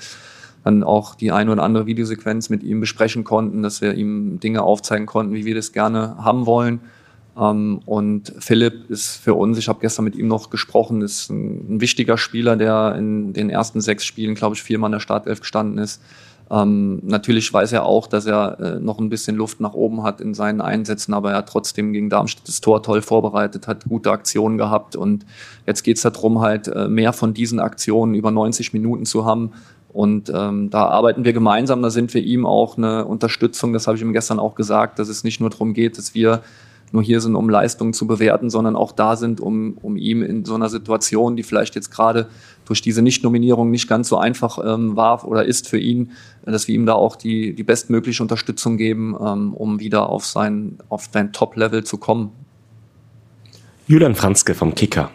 dann 0.64 0.82
auch 0.82 1.14
die 1.14 1.32
eine 1.32 1.52
oder 1.52 1.62
andere 1.62 1.86
Videosequenz 1.86 2.50
mit 2.50 2.62
ihm 2.62 2.80
besprechen 2.80 3.24
konnten, 3.24 3.62
dass 3.62 3.80
wir 3.80 3.94
ihm 3.94 4.40
Dinge 4.40 4.62
aufzeigen 4.62 5.06
konnten, 5.06 5.34
wie 5.34 5.46
wir 5.46 5.54
das 5.54 5.72
gerne 5.72 6.16
haben 6.18 6.44
wollen. 6.44 6.80
Ähm, 7.38 7.80
und 7.86 8.34
Philipp 8.38 8.90
ist 8.90 9.16
für 9.16 9.34
uns, 9.34 9.56
ich 9.56 9.68
habe 9.68 9.80
gestern 9.80 10.04
mit 10.04 10.16
ihm 10.16 10.28
noch 10.28 10.50
gesprochen, 10.50 11.00
ist 11.00 11.30
ein, 11.30 11.76
ein, 11.76 11.80
wichtiger 11.80 12.18
Spieler, 12.18 12.56
der 12.56 12.94
in 12.98 13.32
den 13.32 13.48
ersten 13.48 13.80
sechs 13.80 14.04
Spielen, 14.04 14.34
glaube 14.34 14.54
ich, 14.56 14.62
viermal 14.62 14.88
in 14.88 14.92
der 14.92 15.00
Startelf 15.00 15.40
gestanden 15.40 15.78
ist. 15.78 16.02
Ähm, 16.50 16.98
natürlich 17.02 17.52
weiß 17.52 17.72
er 17.72 17.84
auch, 17.84 18.08
dass 18.08 18.26
er 18.26 18.58
äh, 18.58 18.80
noch 18.80 18.98
ein 18.98 19.08
bisschen 19.08 19.36
Luft 19.36 19.60
nach 19.60 19.74
oben 19.74 20.02
hat 20.02 20.20
in 20.20 20.34
seinen 20.34 20.60
Einsätzen, 20.60 21.14
aber 21.14 21.30
er 21.30 21.38
hat 21.38 21.48
trotzdem 21.48 21.92
gegen 21.92 22.10
Darmstadt 22.10 22.48
das 22.48 22.60
Tor 22.60 22.82
toll 22.82 23.02
vorbereitet, 23.02 23.68
hat 23.68 23.84
gute 23.84 24.10
Aktionen 24.10 24.58
gehabt 24.58 24.96
und 24.96 25.24
jetzt 25.66 25.82
geht 25.82 25.96
es 25.98 26.02
darum, 26.02 26.40
halt 26.40 26.66
äh, 26.66 26.88
mehr 26.88 27.12
von 27.12 27.34
diesen 27.34 27.60
Aktionen 27.60 28.14
über 28.14 28.32
90 28.32 28.72
Minuten 28.72 29.06
zu 29.06 29.24
haben. 29.24 29.52
Und 29.92 30.30
ähm, 30.32 30.70
da 30.70 30.86
arbeiten 30.86 31.24
wir 31.24 31.32
gemeinsam, 31.32 31.82
da 31.82 31.90
sind 31.90 32.14
wir 32.14 32.22
ihm 32.22 32.46
auch 32.46 32.76
eine 32.76 33.04
Unterstützung, 33.04 33.72
das 33.72 33.86
habe 33.86 33.96
ich 33.96 34.02
ihm 34.02 34.12
gestern 34.12 34.38
auch 34.38 34.54
gesagt, 34.54 34.98
dass 34.98 35.08
es 35.08 35.24
nicht 35.24 35.40
nur 35.40 35.50
darum 35.50 35.72
geht, 35.72 35.98
dass 35.98 36.14
wir 36.14 36.42
nur 36.92 37.02
hier 37.02 37.20
sind, 37.20 37.36
um 37.36 37.48
Leistungen 37.48 37.92
zu 37.92 38.06
bewerten, 38.06 38.50
sondern 38.50 38.76
auch 38.76 38.92
da 38.92 39.16
sind, 39.16 39.40
um, 39.40 39.78
um 39.80 39.96
ihm 39.96 40.22
in 40.22 40.44
so 40.44 40.54
einer 40.54 40.68
Situation, 40.68 41.36
die 41.36 41.42
vielleicht 41.42 41.74
jetzt 41.74 41.90
gerade 41.90 42.26
durch 42.70 42.82
diese 42.82 43.02
Nicht-Nominierung 43.02 43.68
nicht 43.72 43.88
ganz 43.88 44.08
so 44.08 44.16
einfach 44.16 44.60
ähm, 44.64 44.94
war 44.94 45.26
oder 45.26 45.44
ist 45.44 45.68
für 45.68 45.78
ihn, 45.78 46.12
dass 46.44 46.68
wir 46.68 46.74
ihm 46.76 46.86
da 46.86 46.92
auch 46.94 47.16
die, 47.16 47.52
die 47.52 47.64
bestmögliche 47.64 48.22
Unterstützung 48.22 48.76
geben, 48.76 49.16
ähm, 49.20 49.54
um 49.54 49.80
wieder 49.80 50.08
auf 50.08 50.24
sein, 50.24 50.78
auf 50.88 51.08
sein 51.12 51.32
Top-Level 51.32 51.82
zu 51.82 51.98
kommen. 51.98 52.30
Julian 53.88 54.14
Franzke 54.14 54.54
vom 54.54 54.72
Kicker. 54.76 55.10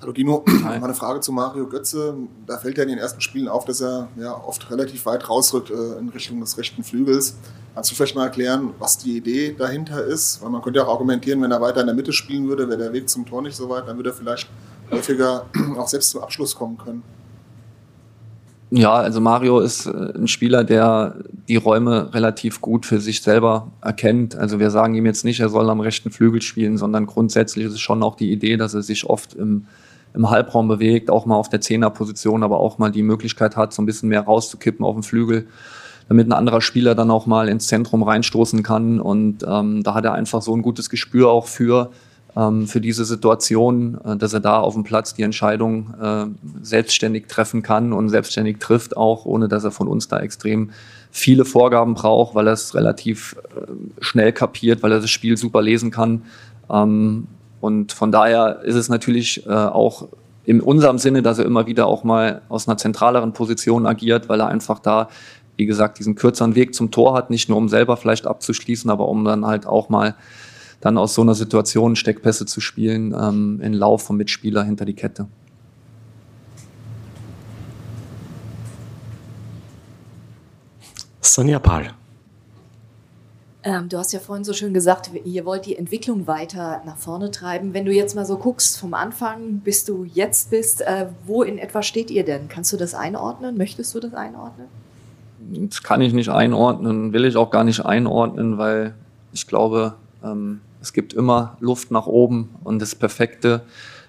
Hallo 0.00 0.10
Dino, 0.10 0.44
Hi. 0.48 0.80
mal 0.80 0.84
eine 0.86 0.94
Frage 0.94 1.20
zu 1.20 1.30
Mario 1.30 1.68
Götze. 1.68 2.16
Da 2.44 2.58
fällt 2.58 2.76
ja 2.76 2.82
in 2.82 2.88
den 2.88 2.98
ersten 2.98 3.20
Spielen 3.20 3.46
auf, 3.46 3.64
dass 3.64 3.80
er 3.80 4.08
ja 4.18 4.32
oft 4.32 4.68
relativ 4.72 5.06
weit 5.06 5.28
rausrückt 5.28 5.70
äh, 5.70 6.00
in 6.00 6.08
Richtung 6.08 6.40
des 6.40 6.58
rechten 6.58 6.82
Flügels. 6.82 7.36
Kannst 7.76 7.92
du 7.92 7.94
vielleicht 7.94 8.16
mal 8.16 8.24
erklären, 8.24 8.70
was 8.80 8.98
die 8.98 9.16
Idee 9.16 9.54
dahinter 9.56 10.02
ist? 10.02 10.42
Weil 10.42 10.50
man 10.50 10.60
könnte 10.60 10.80
ja 10.80 10.86
auch 10.86 10.92
argumentieren, 10.94 11.40
wenn 11.40 11.52
er 11.52 11.60
weiter 11.60 11.82
in 11.82 11.86
der 11.86 11.94
Mitte 11.94 12.12
spielen 12.12 12.48
würde, 12.48 12.68
wäre 12.68 12.78
der 12.78 12.92
Weg 12.92 13.08
zum 13.08 13.26
Tor 13.26 13.42
nicht 13.42 13.54
so 13.54 13.68
weit, 13.68 13.86
dann 13.86 13.96
würde 13.96 14.10
er 14.10 14.14
vielleicht 14.14 14.48
häufiger 14.90 15.46
auch 15.78 15.88
selbst 15.88 16.10
zum 16.10 16.22
Abschluss 16.22 16.54
kommen 16.54 16.78
können. 16.78 17.02
Ja, 18.70 18.94
also 18.94 19.20
Mario 19.20 19.60
ist 19.60 19.86
äh, 19.86 19.90
ein 19.90 20.26
Spieler, 20.26 20.64
der 20.64 21.16
die 21.48 21.56
Räume 21.56 22.12
relativ 22.12 22.60
gut 22.60 22.84
für 22.84 23.00
sich 23.00 23.22
selber 23.22 23.70
erkennt. 23.80 24.34
Also 24.34 24.58
wir 24.58 24.70
sagen 24.70 24.94
ihm 24.94 25.06
jetzt 25.06 25.24
nicht, 25.24 25.38
er 25.38 25.48
soll 25.48 25.70
am 25.70 25.80
rechten 25.80 26.10
Flügel 26.10 26.42
spielen, 26.42 26.76
sondern 26.76 27.06
grundsätzlich 27.06 27.66
ist 27.66 27.74
es 27.74 27.80
schon 27.80 28.02
auch 28.02 28.16
die 28.16 28.32
Idee, 28.32 28.56
dass 28.56 28.74
er 28.74 28.82
sich 28.82 29.04
oft 29.04 29.34
im 29.34 29.66
im 30.16 30.30
Halbraum 30.30 30.66
bewegt, 30.66 31.10
auch 31.10 31.26
mal 31.26 31.36
auf 31.36 31.50
der 31.50 31.60
Zehnerposition, 31.60 32.42
aber 32.42 32.58
auch 32.58 32.78
mal 32.78 32.90
die 32.90 33.02
Möglichkeit 33.02 33.54
hat, 33.56 33.72
so 33.72 33.82
ein 33.82 33.86
bisschen 33.86 34.08
mehr 34.08 34.22
rauszukippen 34.22 34.84
auf 34.84 34.94
dem 34.94 35.02
Flügel, 35.02 35.46
damit 36.08 36.26
ein 36.26 36.32
anderer 36.32 36.62
Spieler 36.62 36.94
dann 36.94 37.10
auch 37.10 37.26
mal 37.26 37.48
ins 37.48 37.66
Zentrum 37.66 38.02
reinstoßen 38.02 38.62
kann. 38.62 38.98
Und 38.98 39.44
ähm, 39.46 39.82
da 39.82 39.94
hat 39.94 40.06
er 40.06 40.14
einfach 40.14 40.40
so 40.40 40.56
ein 40.56 40.62
gutes 40.62 40.88
Gespür 40.88 41.28
auch 41.28 41.46
für, 41.46 41.90
ähm, 42.36 42.66
für 42.66 42.80
diese 42.80 43.04
Situation, 43.04 43.98
äh, 44.04 44.16
dass 44.16 44.32
er 44.32 44.40
da 44.40 44.60
auf 44.60 44.74
dem 44.74 44.84
Platz 44.84 45.14
die 45.14 45.22
Entscheidung 45.22 45.94
äh, 46.00 46.26
selbstständig 46.62 47.26
treffen 47.26 47.62
kann 47.62 47.92
und 47.92 48.10
selbstständig 48.10 48.58
trifft, 48.58 48.96
auch 48.96 49.24
ohne 49.24 49.48
dass 49.48 49.64
er 49.64 49.70
von 49.70 49.88
uns 49.88 50.08
da 50.08 50.20
extrem 50.20 50.70
viele 51.10 51.44
Vorgaben 51.44 51.94
braucht, 51.94 52.34
weil 52.34 52.46
er 52.46 52.52
es 52.52 52.74
relativ 52.74 53.36
äh, 53.56 53.70
schnell 54.00 54.32
kapiert, 54.32 54.82
weil 54.82 54.92
er 54.92 55.00
das 55.00 55.10
Spiel 55.10 55.36
super 55.36 55.62
lesen 55.62 55.90
kann. 55.90 56.22
Ähm, 56.70 57.26
und 57.60 57.92
von 57.92 58.12
daher 58.12 58.60
ist 58.64 58.74
es 58.74 58.88
natürlich 58.88 59.46
äh, 59.46 59.50
auch 59.50 60.08
in 60.44 60.60
unserem 60.60 60.98
Sinne, 60.98 61.22
dass 61.22 61.38
er 61.38 61.46
immer 61.46 61.66
wieder 61.66 61.86
auch 61.86 62.04
mal 62.04 62.42
aus 62.48 62.68
einer 62.68 62.76
zentraleren 62.76 63.32
Position 63.32 63.86
agiert, 63.86 64.28
weil 64.28 64.40
er 64.40 64.48
einfach 64.48 64.78
da, 64.78 65.08
wie 65.56 65.66
gesagt, 65.66 65.98
diesen 65.98 66.14
kürzeren 66.14 66.54
Weg 66.54 66.74
zum 66.74 66.90
Tor 66.90 67.14
hat, 67.14 67.30
nicht 67.30 67.48
nur 67.48 67.58
um 67.58 67.68
selber 67.68 67.96
vielleicht 67.96 68.26
abzuschließen, 68.26 68.90
aber 68.90 69.08
um 69.08 69.24
dann 69.24 69.46
halt 69.46 69.66
auch 69.66 69.88
mal 69.88 70.14
dann 70.80 70.98
aus 70.98 71.14
so 71.14 71.22
einer 71.22 71.34
Situation 71.34 71.96
Steckpässe 71.96 72.46
zu 72.46 72.60
spielen, 72.60 73.14
ähm, 73.18 73.60
in 73.62 73.72
Lauf 73.72 74.02
vom 74.02 74.16
Mitspieler 74.16 74.64
hinter 74.64 74.84
die 74.84 74.94
Kette. 74.94 75.26
Sonja 81.20 81.58
Pahl. 81.58 81.92
Ähm, 83.66 83.88
du 83.88 83.98
hast 83.98 84.12
ja 84.12 84.20
vorhin 84.20 84.44
so 84.44 84.52
schön 84.52 84.72
gesagt, 84.72 85.10
ihr 85.24 85.44
wollt 85.44 85.66
die 85.66 85.76
Entwicklung 85.76 86.28
weiter 86.28 86.82
nach 86.86 86.96
vorne 86.96 87.32
treiben. 87.32 87.74
Wenn 87.74 87.84
du 87.84 87.92
jetzt 87.92 88.14
mal 88.14 88.24
so 88.24 88.38
guckst, 88.38 88.78
vom 88.78 88.94
Anfang 88.94 89.58
bis 89.58 89.84
du 89.84 90.04
jetzt 90.04 90.50
bist, 90.50 90.82
äh, 90.82 91.06
wo 91.26 91.42
in 91.42 91.58
etwa 91.58 91.82
steht 91.82 92.12
ihr 92.12 92.24
denn? 92.24 92.48
Kannst 92.48 92.72
du 92.72 92.76
das 92.76 92.94
einordnen? 92.94 93.56
Möchtest 93.58 93.92
du 93.92 93.98
das 93.98 94.14
einordnen? 94.14 94.68
Das 95.68 95.82
kann 95.82 96.00
ich 96.00 96.12
nicht 96.12 96.28
einordnen, 96.28 97.12
will 97.12 97.24
ich 97.24 97.36
auch 97.36 97.50
gar 97.50 97.64
nicht 97.64 97.84
einordnen, 97.84 98.56
weil 98.56 98.94
ich 99.32 99.48
glaube, 99.48 99.94
ähm, 100.26 100.60
es 100.80 100.92
gibt 100.92 101.12
immer 101.12 101.56
Luft 101.60 101.90
nach 101.90 102.06
oben 102.06 102.50
und 102.64 102.80
das 102.80 102.94
perfekte 102.94 103.62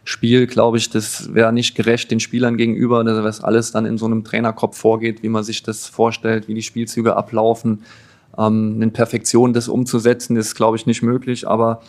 Spiel, 0.04 0.48
glaube 0.48 0.78
ich, 0.78 0.90
das 0.90 1.34
wäre 1.34 1.52
nicht 1.52 1.76
gerecht 1.76 2.12
den 2.12 2.20
Spielern 2.20 2.56
gegenüber, 2.56 3.04
dass 3.04 3.44
alles 3.44 3.72
dann 3.72 3.86
in 3.86 3.98
so 3.98 4.06
einem 4.06 4.24
Trainerkopf 4.24 4.78
vorgeht, 4.78 5.22
wie 5.22 5.30
man 5.30 5.44
sich 5.44 5.64
das 5.64 5.88
vorstellt, 5.88 6.48
wie 6.48 6.54
die 6.54 6.62
Spielzüge 6.62 7.16
ablaufen 7.16 7.84
ähm, 8.38 8.82
in 8.82 8.94
Perfektion 8.94 9.54
das 9.54 9.68
umzusetzen, 9.68 10.38
ist, 10.38 10.56
glaube 10.56 10.78
ich, 10.78 10.86
nicht 10.86 11.02
möglich. 11.02 11.48
Aber 11.48 11.82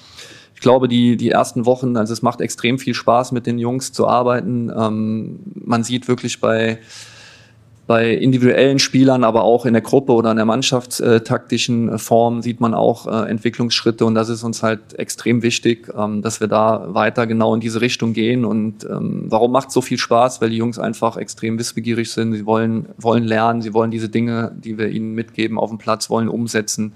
ich 0.55 0.61
glaube, 0.61 0.89
die, 0.89 1.17
die 1.17 1.31
ersten 1.31 1.67
Wochen, 1.67 1.97
also 1.97 2.13
es 2.13 2.23
macht 2.23 2.41
extrem 2.41 2.81
viel 2.81 2.95
Spaß, 2.95 3.31
mit 3.31 3.47
den 3.47 3.59
Jungs 3.59 3.93
zu 3.93 4.09
arbeiten. 4.09 4.73
Ähm, 4.77 5.39
man 5.55 5.85
sieht 5.85 6.09
wirklich 6.09 6.41
bei 6.41 6.79
bei 7.89 8.13
individuellen 8.13 8.79
Spielern, 8.79 9.25
aber 9.25 9.45
auch 9.45 9.65
in 9.65 9.73
der 9.73 9.81
Gruppe 9.81 10.13
oder 10.13 10.31
in 10.31 10.37
der 10.37 10.45
mannschaftstaktischen 10.45 11.89
äh, 11.89 11.99
Form 11.99 12.43
sieht 12.43 12.61
man 12.61 12.75
auch 12.75 13.07
äh, 13.07 13.31
Entwicklungsschritte 13.31 14.05
und 14.05 14.15
das 14.15 14.29
ist 14.29 14.45
uns 14.45 14.63
halt 14.63 14.99
extrem 14.99 15.43
wichtig, 15.43 15.91
ähm, 15.97 16.21
dass 16.21 16.39
wir 16.39 16.49
da 16.49 16.85
weiter 16.89 17.27
genau 17.27 17.55
in 17.55 17.61
diese 17.61 17.81
Richtung 17.81 18.13
gehen. 18.13 18.45
Und 18.45 18.85
ähm, 18.85 19.25
warum 19.31 19.53
macht 19.53 19.73
so 19.73 19.81
viel 19.81 19.97
Spaß? 19.97 20.43
Weil 20.43 20.51
die 20.51 20.59
Jungs 20.59 20.79
einfach 20.79 21.17
extrem 21.17 21.59
wissbegierig 21.59 22.11
sind. 22.11 22.35
Sie 22.35 22.45
wollen, 22.45 22.91
wollen 22.99 23.25
lernen, 23.25 23.63
sie 23.63 23.73
wollen 23.73 23.91
diese 23.91 24.11
Dinge, 24.11 24.53
die 24.55 24.77
wir 24.77 24.91
ihnen 24.91 25.15
mitgeben 25.15 25.59
auf 25.59 25.71
dem 25.71 25.79
Platz, 25.79 26.11
wollen 26.11 26.29
umsetzen, 26.29 26.93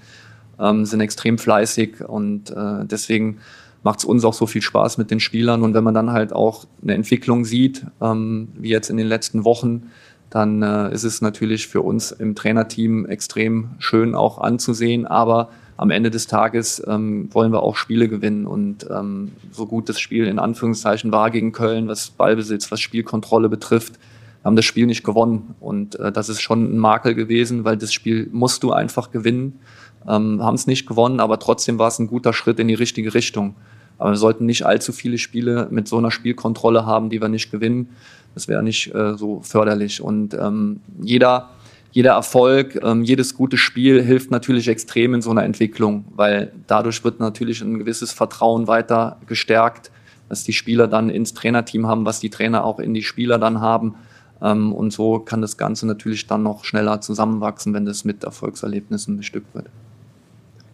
ähm, 0.59 0.85
sind 0.85 1.01
extrem 1.01 1.39
fleißig 1.39 2.07
und 2.07 2.51
äh, 2.51 2.85
deswegen 2.85 3.39
macht 3.81 3.97
es 3.97 4.05
uns 4.05 4.23
auch 4.25 4.35
so 4.35 4.45
viel 4.45 4.61
Spaß 4.61 4.99
mit 4.99 5.09
den 5.09 5.19
Spielern. 5.19 5.63
Und 5.63 5.73
wenn 5.73 5.83
man 5.83 5.95
dann 5.95 6.11
halt 6.11 6.33
auch 6.33 6.65
eine 6.83 6.93
Entwicklung 6.93 7.43
sieht, 7.43 7.85
wie 7.99 8.69
jetzt 8.69 8.89
in 8.89 8.95
den 8.95 9.07
letzten 9.07 9.43
Wochen, 9.43 9.89
dann 10.33 10.63
äh, 10.63 10.91
ist 10.91 11.03
es 11.03 11.21
natürlich 11.21 11.67
für 11.67 11.81
uns 11.81 12.11
im 12.11 12.33
Trainerteam 12.33 13.05
extrem 13.05 13.69
schön 13.77 14.15
auch 14.15 14.39
anzusehen. 14.39 15.05
Aber 15.05 15.49
am 15.77 15.91
Ende 15.91 16.09
des 16.09 16.25
Tages 16.25 16.81
ähm, 16.87 17.29
wollen 17.31 17.51
wir 17.51 17.61
auch 17.61 17.75
Spiele 17.75 18.09
gewinnen. 18.09 18.47
Und 18.47 18.87
ähm, 18.89 19.33
so 19.51 19.67
gut 19.67 19.89
das 19.89 19.99
Spiel 19.99 20.25
in 20.25 20.39
Anführungszeichen 20.39 21.11
war 21.11 21.29
gegen 21.29 21.51
Köln, 21.51 21.87
was 21.87 22.09
Ballbesitz, 22.09 22.71
was 22.71 22.79
Spielkontrolle 22.79 23.47
betrifft, 23.47 23.99
haben 24.43 24.55
das 24.55 24.65
Spiel 24.65 24.87
nicht 24.87 25.03
gewonnen. 25.03 25.53
Und 25.59 25.99
äh, 25.99 26.11
das 26.11 26.29
ist 26.29 26.41
schon 26.41 26.63
ein 26.63 26.79
Makel 26.79 27.13
gewesen, 27.13 27.63
weil 27.63 27.77
das 27.77 27.93
Spiel 27.93 28.27
musst 28.31 28.63
du 28.63 28.71
einfach 28.71 29.11
gewinnen. 29.11 29.59
Ähm, 30.07 30.41
haben 30.41 30.55
es 30.55 30.65
nicht 30.65 30.87
gewonnen, 30.87 31.19
aber 31.19 31.37
trotzdem 31.37 31.77
war 31.77 31.89
es 31.89 31.99
ein 31.99 32.07
guter 32.07 32.33
Schritt 32.33 32.57
in 32.57 32.67
die 32.67 32.73
richtige 32.73 33.13
Richtung. 33.13 33.53
Aber 33.99 34.09
wir 34.09 34.17
sollten 34.17 34.47
nicht 34.47 34.65
allzu 34.65 34.91
viele 34.91 35.19
Spiele 35.19 35.67
mit 35.69 35.87
so 35.87 35.99
einer 35.99 36.09
Spielkontrolle 36.09 36.87
haben, 36.87 37.11
die 37.11 37.21
wir 37.21 37.29
nicht 37.29 37.51
gewinnen. 37.51 37.89
Das 38.33 38.47
wäre 38.47 38.63
nicht 38.63 38.93
äh, 38.93 39.15
so 39.15 39.41
förderlich. 39.41 40.01
Und 40.01 40.33
ähm, 40.33 40.81
jeder, 41.01 41.51
jeder 41.91 42.13
Erfolg, 42.13 42.79
ähm, 42.83 43.03
jedes 43.03 43.35
gute 43.35 43.57
Spiel 43.57 44.01
hilft 44.01 44.31
natürlich 44.31 44.67
extrem 44.67 45.13
in 45.13 45.21
so 45.21 45.31
einer 45.31 45.43
Entwicklung, 45.43 46.05
weil 46.15 46.51
dadurch 46.67 47.03
wird 47.03 47.19
natürlich 47.19 47.61
ein 47.61 47.79
gewisses 47.79 48.11
Vertrauen 48.11 48.67
weiter 48.67 49.17
gestärkt, 49.27 49.91
dass 50.29 50.43
die 50.43 50.53
Spieler 50.53 50.87
dann 50.87 51.09
ins 51.09 51.33
Trainerteam 51.33 51.87
haben, 51.87 52.05
was 52.05 52.19
die 52.19 52.29
Trainer 52.29 52.63
auch 52.63 52.79
in 52.79 52.93
die 52.93 53.03
Spieler 53.03 53.37
dann 53.37 53.61
haben. 53.61 53.95
Ähm, 54.41 54.73
und 54.73 54.91
so 54.91 55.19
kann 55.19 55.41
das 55.41 55.57
Ganze 55.57 55.85
natürlich 55.85 56.27
dann 56.27 56.43
noch 56.43 56.65
schneller 56.65 57.01
zusammenwachsen, 57.01 57.73
wenn 57.73 57.85
das 57.85 58.03
mit 58.03 58.23
Erfolgserlebnissen 58.23 59.17
bestückt 59.17 59.53
wird. 59.53 59.67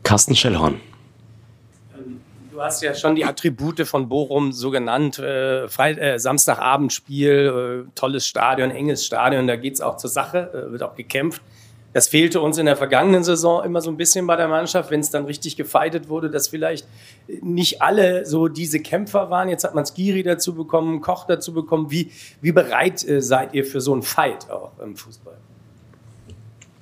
Carsten 0.04 0.36
Schellhorn. 0.36 0.76
Du 2.60 2.66
hast 2.66 2.82
ja 2.82 2.94
schon 2.94 3.16
die 3.16 3.24
Attribute 3.24 3.88
von 3.88 4.10
Bochum 4.10 4.52
so 4.52 4.70
genannt. 4.70 5.18
Äh, 5.18 5.64
äh, 5.64 6.20
Samstagabendspiel, 6.20 7.86
äh, 7.88 7.92
tolles 7.96 8.28
Stadion, 8.28 8.70
enges 8.70 9.06
Stadion, 9.06 9.48
da 9.48 9.56
geht 9.56 9.76
es 9.76 9.82
auch 9.82 9.96
zur 9.96 10.10
Sache, 10.10 10.68
äh, 10.68 10.70
wird 10.74 10.84
auch 10.84 10.94
gekämpft. 10.94 11.42
Das 11.94 12.10
fehlte 12.10 12.42
uns 12.42 12.58
in 12.58 12.66
der 12.66 12.76
vergangenen 12.76 13.24
Saison 13.24 13.64
immer 13.64 13.80
so 13.80 13.90
ein 13.90 13.96
bisschen 13.96 14.28
bei 14.28 14.36
der 14.36 14.50
Mannschaft, 14.50 14.92
wenn 14.92 15.00
es 15.00 15.10
dann 15.10 15.24
richtig 15.24 15.56
gefeitet 15.56 16.10
wurde, 16.10 16.30
dass 16.30 16.50
vielleicht 16.50 16.86
nicht 17.42 17.82
alle 17.82 18.26
so 18.26 18.50
diese 18.50 18.82
Kämpfer 18.82 19.30
waren. 19.30 19.48
Jetzt 19.48 19.64
hat 19.64 19.74
man 19.74 19.86
Skiri 19.86 20.24
dazu 20.24 20.54
bekommen, 20.54 21.00
Koch 21.00 21.28
dazu 21.28 21.54
bekommen. 21.54 21.92
Wie, 21.92 22.12
wie 22.42 22.52
bereit 22.52 23.08
äh, 23.08 23.22
seid 23.22 23.54
ihr 23.54 23.64
für 23.64 23.80
so 23.80 23.94
einen 23.94 24.02
Fight 24.02 24.52
auch 24.52 24.72
im 24.84 24.98
Fußball? 24.98 25.38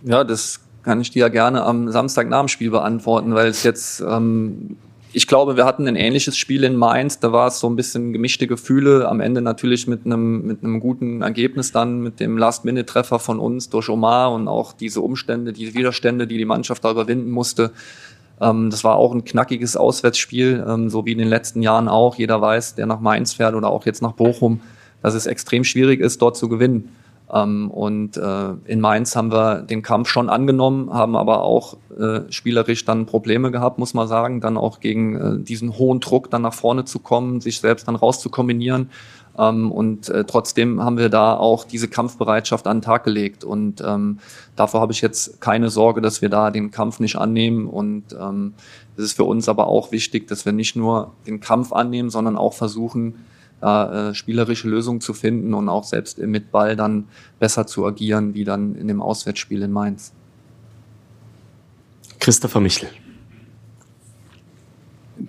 Ja, 0.01 0.23
das 0.23 0.59
kann 0.81 1.01
ich 1.01 1.11
dir 1.11 1.19
ja 1.19 1.27
gerne 1.27 1.61
am 1.63 1.91
Samstag 1.91 2.29
nach 2.29 2.39
dem 2.39 2.47
Spiel 2.47 2.71
beantworten, 2.71 3.35
weil 3.35 3.49
es 3.49 3.61
jetzt 3.61 4.01
ähm, 4.01 4.77
ich 5.17 5.25
glaube, 5.25 5.57
wir 5.57 5.65
hatten 5.65 5.87
ein 5.87 5.95
ähnliches 5.95 6.37
Spiel 6.37 6.63
in 6.63 6.75
Mainz. 6.75 7.19
Da 7.19 7.31
war 7.31 7.47
es 7.47 7.59
so 7.59 7.67
ein 7.67 7.75
bisschen 7.75 8.13
gemischte 8.13 8.45
Gefühle. 8.45 9.09
Am 9.09 9.19
Ende 9.19 9.41
natürlich 9.41 9.87
mit 9.87 10.05
einem, 10.05 10.45
mit 10.45 10.63
einem 10.63 10.79
guten 10.79 11.23
Ergebnis 11.23 11.71
dann, 11.71 12.01
mit 12.01 12.19
dem 12.19 12.37
Last-Minute-Treffer 12.37 13.17
von 13.17 13.39
uns 13.39 13.71
durch 13.71 13.89
Omar 13.89 14.31
und 14.31 14.47
auch 14.47 14.73
diese 14.73 15.01
Umstände, 15.01 15.53
diese 15.53 15.73
Widerstände, 15.73 16.27
die 16.27 16.37
die 16.37 16.45
Mannschaft 16.45 16.85
da 16.85 16.91
überwinden 16.91 17.31
musste. 17.31 17.71
Ähm, 18.39 18.69
das 18.69 18.83
war 18.83 18.97
auch 18.97 19.11
ein 19.11 19.25
knackiges 19.25 19.75
Auswärtsspiel, 19.75 20.63
ähm, 20.67 20.91
so 20.91 21.07
wie 21.07 21.13
in 21.13 21.17
den 21.17 21.29
letzten 21.29 21.63
Jahren 21.63 21.87
auch. 21.87 22.13
Jeder 22.13 22.39
weiß, 22.39 22.75
der 22.75 22.85
nach 22.85 22.99
Mainz 22.99 23.33
fährt 23.33 23.55
oder 23.55 23.69
auch 23.69 23.87
jetzt 23.87 24.03
nach 24.03 24.11
Bochum, 24.11 24.61
dass 25.01 25.15
es 25.15 25.25
extrem 25.25 25.63
schwierig 25.63 25.99
ist, 25.99 26.21
dort 26.21 26.37
zu 26.37 26.47
gewinnen. 26.47 26.95
Ähm, 27.31 27.69
und 27.71 28.17
äh, 28.17 28.53
in 28.65 28.79
Mainz 28.79 29.15
haben 29.15 29.31
wir 29.31 29.61
den 29.61 29.81
Kampf 29.81 30.09
schon 30.09 30.29
angenommen, 30.29 30.93
haben 30.93 31.15
aber 31.15 31.43
auch 31.43 31.77
äh, 31.97 32.21
spielerisch 32.29 32.85
dann 32.85 33.05
Probleme 33.05 33.51
gehabt, 33.51 33.79
muss 33.79 33.93
man 33.93 34.07
sagen, 34.07 34.39
dann 34.39 34.57
auch 34.57 34.79
gegen 34.79 35.15
äh, 35.15 35.43
diesen 35.43 35.77
hohen 35.77 35.99
Druck 35.99 36.29
dann 36.29 36.43
nach 36.43 36.53
vorne 36.53 36.85
zu 36.85 36.99
kommen, 36.99 37.41
sich 37.41 37.59
selbst 37.59 37.87
dann 37.87 37.95
rauszukombinieren. 37.95 38.89
Ähm, 39.37 39.71
und 39.71 40.09
äh, 40.09 40.23
trotzdem 40.23 40.81
haben 40.83 40.97
wir 40.97 41.09
da 41.09 41.35
auch 41.35 41.65
diese 41.65 41.87
Kampfbereitschaft 41.87 42.65
an 42.65 42.77
den 42.77 42.83
Tag 42.83 43.03
gelegt. 43.03 43.43
Und 43.43 43.81
ähm, 43.85 44.19
davor 44.55 44.81
habe 44.81 44.93
ich 44.93 45.01
jetzt 45.01 45.41
keine 45.41 45.69
Sorge, 45.69 46.01
dass 46.01 46.21
wir 46.21 46.29
da 46.29 46.49
den 46.49 46.71
Kampf 46.71 46.99
nicht 46.99 47.17
annehmen. 47.17 47.67
Und 47.67 48.15
ähm, 48.19 48.53
es 48.95 49.03
ist 49.03 49.13
für 49.17 49.25
uns 49.25 49.49
aber 49.49 49.67
auch 49.67 49.91
wichtig, 49.91 50.27
dass 50.27 50.45
wir 50.45 50.53
nicht 50.53 50.75
nur 50.75 51.13
den 51.27 51.39
Kampf 51.39 51.73
annehmen, 51.73 52.09
sondern 52.09 52.37
auch 52.37 52.53
versuchen, 52.53 53.25
da 53.59 54.09
äh, 54.09 54.13
spielerische 54.13 54.67
Lösungen 54.67 55.01
zu 55.01 55.13
finden 55.13 55.53
und 55.53 55.69
auch 55.69 55.83
selbst 55.83 56.19
mit 56.19 56.51
Ball 56.51 56.75
dann 56.75 57.07
besser 57.39 57.65
zu 57.65 57.85
agieren, 57.85 58.33
wie 58.33 58.43
dann 58.43 58.75
in 58.75 58.87
dem 58.87 59.01
Auswärtsspiel 59.01 59.61
in 59.61 59.71
Mainz. 59.71 60.13
Christopher 62.19 62.59
Michel. 62.59 62.89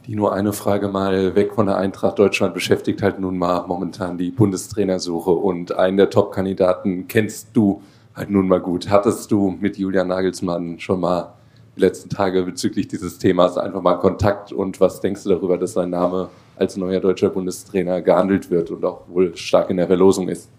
Die 0.07 0.15
nur 0.15 0.35
eine 0.35 0.53
Frage 0.53 0.89
mal 0.89 1.35
weg 1.35 1.55
von 1.55 1.67
der 1.67 1.79
Eintracht 1.79 2.19
Deutschland 2.19 2.53
beschäftigt 2.53 3.03
halt 3.03 3.21
nun 3.21 3.39
mal 3.39 3.67
momentan 3.67 4.19
die 4.19 4.31
Bundestrainersuche 4.31 5.31
und 5.31 5.73
einen 5.73 5.97
der 5.97 6.11
Top-Kandidaten 6.11 7.09
kennst 7.09 7.49
du 7.55 7.83
halt 8.15 8.29
nun 8.29 8.49
mal 8.49 8.61
gut. 8.61 8.91
Hattest 8.91 9.31
du 9.31 9.57
mit 9.61 9.79
Julian 9.79 10.09
Nagelsmann 10.09 10.79
schon 10.79 11.01
mal 11.01 11.35
die 11.77 11.81
letzten 11.81 12.11
Tage 12.11 12.43
bezüglich 12.43 12.89
dieses 12.89 13.19
Themas 13.19 13.57
einfach 13.57 13.81
mal 13.81 13.95
Kontakt 13.95 14.53
und 14.53 14.81
was 14.81 15.01
denkst 15.01 15.23
du 15.23 15.31
darüber, 15.31 15.57
dass 15.57 15.75
sein 15.75 15.91
Name 15.91 16.29
als 16.59 16.77
neuer 16.77 17.01
deutscher 17.01 17.31
Bundestrainer 17.31 18.03
gehandelt 18.03 18.51
wird 18.51 18.71
und 18.71 18.85
auch 18.85 19.03
wohl 19.09 19.37
stark 19.37 19.71
in 19.71 19.77
der 19.77 19.87
Verlosung 19.87 20.29
ist. 20.29 20.51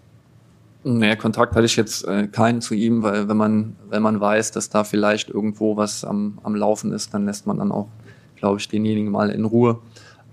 Naja, 0.82 1.14
Kontakt 1.14 1.54
hatte 1.54 1.66
ich 1.66 1.76
jetzt 1.76 2.06
äh, 2.08 2.26
keinen 2.26 2.62
zu 2.62 2.74
ihm, 2.74 3.02
weil 3.02 3.28
wenn 3.28 3.36
man, 3.36 3.76
wenn 3.90 4.02
man 4.02 4.18
weiß, 4.18 4.52
dass 4.52 4.70
da 4.70 4.82
vielleicht 4.82 5.28
irgendwo 5.28 5.76
was 5.76 6.04
am, 6.04 6.38
am 6.42 6.54
Laufen 6.54 6.92
ist, 6.92 7.12
dann 7.12 7.26
lässt 7.26 7.46
man 7.46 7.58
dann 7.58 7.70
auch, 7.70 7.88
glaube 8.36 8.58
ich, 8.58 8.68
denjenigen 8.68 9.10
mal 9.10 9.28
in 9.28 9.44
Ruhe. 9.44 9.78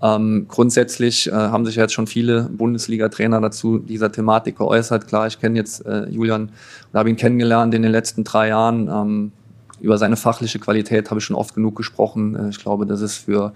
Ähm, 0.00 0.46
grundsätzlich 0.48 1.28
äh, 1.28 1.32
haben 1.32 1.66
sich 1.66 1.76
jetzt 1.76 1.92
schon 1.92 2.06
viele 2.06 2.44
Bundesliga-Trainer 2.44 3.40
dazu 3.40 3.78
dieser 3.78 4.10
Thematik 4.10 4.56
geäußert. 4.56 5.06
Klar, 5.06 5.26
ich 5.26 5.38
kenne 5.38 5.58
jetzt 5.58 5.84
äh, 5.84 6.08
Julian 6.08 6.50
und 6.92 6.98
habe 6.98 7.10
ihn 7.10 7.16
kennengelernt 7.16 7.74
in 7.74 7.82
den 7.82 7.92
letzten 7.92 8.24
drei 8.24 8.48
Jahren. 8.48 8.88
Ähm, 8.88 9.32
über 9.80 9.98
seine 9.98 10.16
fachliche 10.16 10.58
Qualität 10.58 11.10
habe 11.10 11.18
ich 11.18 11.24
schon 11.24 11.36
oft 11.36 11.54
genug 11.54 11.76
gesprochen. 11.76 12.36
Äh, 12.36 12.48
ich 12.50 12.58
glaube, 12.58 12.86
das 12.86 13.00
ist 13.00 13.16
für 13.16 13.52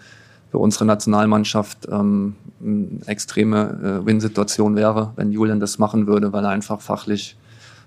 für 0.52 0.58
unsere 0.58 0.84
Nationalmannschaft 0.84 1.88
ähm, 1.90 2.36
eine 2.62 3.00
extreme 3.06 4.02
äh, 4.02 4.06
Win-Situation 4.06 4.76
wäre, 4.76 5.12
wenn 5.16 5.32
Julian 5.32 5.60
das 5.60 5.78
machen 5.78 6.06
würde, 6.06 6.34
weil 6.34 6.44
er 6.44 6.50
einfach 6.50 6.82
fachlich 6.82 7.38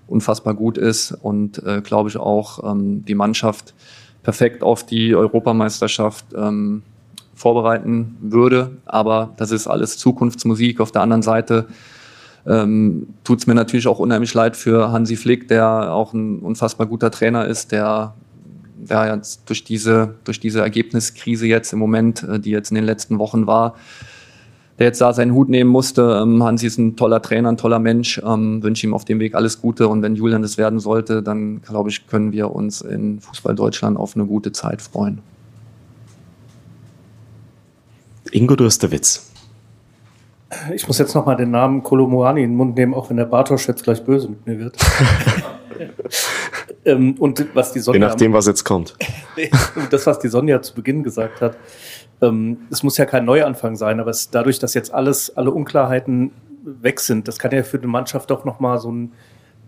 unfassbar 0.08 0.52
gut 0.52 0.76
ist 0.76 1.12
und 1.12 1.64
äh, 1.64 1.80
glaube 1.80 2.08
ich 2.08 2.16
auch 2.16 2.72
ähm, 2.72 3.04
die 3.04 3.14
Mannschaft 3.14 3.72
perfekt 4.24 4.64
auf 4.64 4.84
die 4.84 5.14
Europameisterschaft 5.14 6.26
ähm, 6.36 6.82
vorbereiten 7.36 8.16
würde. 8.20 8.72
Aber 8.84 9.32
das 9.36 9.52
ist 9.52 9.68
alles 9.68 9.96
Zukunftsmusik. 9.96 10.80
Auf 10.80 10.90
der 10.90 11.02
anderen 11.02 11.22
Seite 11.22 11.66
ähm, 12.48 13.06
tut 13.22 13.38
es 13.38 13.46
mir 13.46 13.54
natürlich 13.54 13.86
auch 13.86 14.00
unheimlich 14.00 14.34
leid 14.34 14.56
für 14.56 14.90
Hansi 14.90 15.14
Flick, 15.14 15.46
der 15.46 15.94
auch 15.94 16.12
ein 16.12 16.40
unfassbar 16.40 16.88
guter 16.88 17.12
Trainer 17.12 17.46
ist, 17.46 17.70
der 17.70 18.14
ja, 18.88 19.14
jetzt 19.14 19.48
durch 19.48 19.64
diese, 19.64 20.14
durch 20.24 20.40
diese 20.40 20.60
Ergebniskrise 20.60 21.46
jetzt 21.46 21.72
im 21.72 21.78
Moment, 21.78 22.22
äh, 22.22 22.40
die 22.40 22.50
jetzt 22.50 22.70
in 22.70 22.74
den 22.74 22.84
letzten 22.84 23.18
Wochen 23.18 23.46
war, 23.46 23.74
der 24.78 24.86
jetzt 24.86 25.00
da 25.00 25.12
seinen 25.12 25.32
Hut 25.32 25.48
nehmen 25.48 25.70
musste. 25.70 26.20
Ähm, 26.22 26.42
Hansi 26.42 26.66
ist 26.66 26.78
ein 26.78 26.96
toller 26.96 27.22
Trainer, 27.22 27.50
ein 27.50 27.56
toller 27.56 27.78
Mensch. 27.78 28.20
Ähm, 28.24 28.62
wünsche 28.62 28.86
ihm 28.86 28.94
auf 28.94 29.04
dem 29.04 29.20
Weg 29.20 29.34
alles 29.34 29.60
Gute. 29.60 29.88
Und 29.88 30.02
wenn 30.02 30.16
Julian 30.16 30.42
das 30.42 30.58
werden 30.58 30.80
sollte, 30.80 31.22
dann 31.22 31.62
glaube 31.62 31.88
ich, 31.88 32.06
können 32.06 32.32
wir 32.32 32.50
uns 32.50 32.82
in 32.82 33.20
Fußball 33.20 33.54
Deutschland 33.54 33.96
auf 33.96 34.14
eine 34.14 34.26
gute 34.26 34.52
Zeit 34.52 34.82
freuen. 34.82 35.20
Ingo 38.32 38.56
Durstewitz. 38.56 39.32
Ich 40.74 40.86
muss 40.86 40.98
jetzt 40.98 41.14
nochmal 41.14 41.36
den 41.36 41.50
Namen 41.50 41.82
Kolomoani 41.82 42.42
in 42.42 42.50
den 42.50 42.56
Mund 42.56 42.76
nehmen, 42.76 42.94
auch 42.94 43.10
wenn 43.10 43.16
der 43.16 43.24
Bartosch 43.24 43.66
jetzt 43.68 43.82
gleich 43.82 44.04
böse 44.04 44.28
mit 44.28 44.46
mir 44.46 44.58
wird. 44.58 44.76
ähm, 46.86 47.14
und 47.18 47.54
was 47.54 47.72
die 47.72 47.80
Sonja. 47.80 48.00
Je 48.00 48.06
nachdem, 48.06 48.32
was 48.32 48.46
jetzt 48.46 48.64
kommt. 48.64 48.96
das, 49.90 50.06
was 50.06 50.18
die 50.18 50.28
Sonja 50.28 50.62
zu 50.62 50.74
Beginn 50.74 51.02
gesagt 51.02 51.40
hat. 51.40 51.56
Ähm, 52.22 52.58
es 52.70 52.82
muss 52.82 52.96
ja 52.96 53.04
kein 53.04 53.24
Neuanfang 53.26 53.76
sein, 53.76 54.00
aber 54.00 54.10
es, 54.10 54.30
dadurch, 54.30 54.58
dass 54.58 54.72
jetzt 54.72 54.94
alles, 54.94 55.36
alle 55.36 55.50
Unklarheiten 55.50 56.30
weg 56.64 57.00
sind, 57.00 57.28
das 57.28 57.38
kann 57.38 57.52
ja 57.52 57.62
für 57.62 57.78
die 57.78 57.86
Mannschaft 57.86 58.30
doch 58.30 58.44
nochmal 58.44 58.78
so 58.78 58.88
einen, 58.88 59.12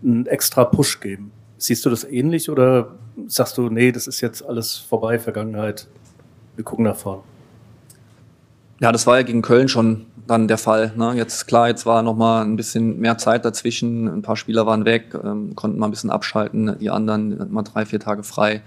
einen 0.03 0.25
extra 0.25 0.65
Push 0.65 0.99
geben. 0.99 1.31
Siehst 1.57 1.85
du 1.85 1.89
das 1.89 2.05
ähnlich 2.05 2.49
oder 2.49 2.95
sagst 3.27 3.57
du, 3.57 3.69
nee, 3.69 3.91
das 3.91 4.07
ist 4.07 4.21
jetzt 4.21 4.43
alles 4.43 4.77
vorbei, 4.77 5.19
Vergangenheit, 5.19 5.87
wir 6.55 6.63
gucken 6.63 6.85
nach 6.85 6.95
vorn? 6.95 7.19
Ja, 8.79 8.91
das 8.91 9.05
war 9.05 9.17
ja 9.17 9.23
gegen 9.23 9.41
Köln 9.41 9.67
schon 9.67 10.05
dann 10.29 10.47
der 10.47 10.57
Fall. 10.57 10.93
Ne? 10.95 11.13
Jetzt 11.15 11.47
klar, 11.47 11.67
jetzt 11.67 11.85
war 11.85 12.01
noch 12.03 12.15
mal 12.15 12.43
ein 12.43 12.55
bisschen 12.55 12.99
mehr 12.99 13.17
Zeit 13.17 13.45
dazwischen. 13.45 14.07
Ein 14.07 14.21
paar 14.21 14.35
Spieler 14.35 14.65
waren 14.65 14.85
weg, 14.85 15.15
ähm, 15.23 15.55
konnten 15.55 15.79
mal 15.79 15.87
ein 15.87 15.91
bisschen 15.91 16.11
abschalten. 16.11 16.77
Die 16.79 16.89
anderen 16.89 17.51
mal 17.51 17.63
drei, 17.63 17.85
vier 17.85 17.99
Tage 17.99 18.23
frei. 18.23 18.61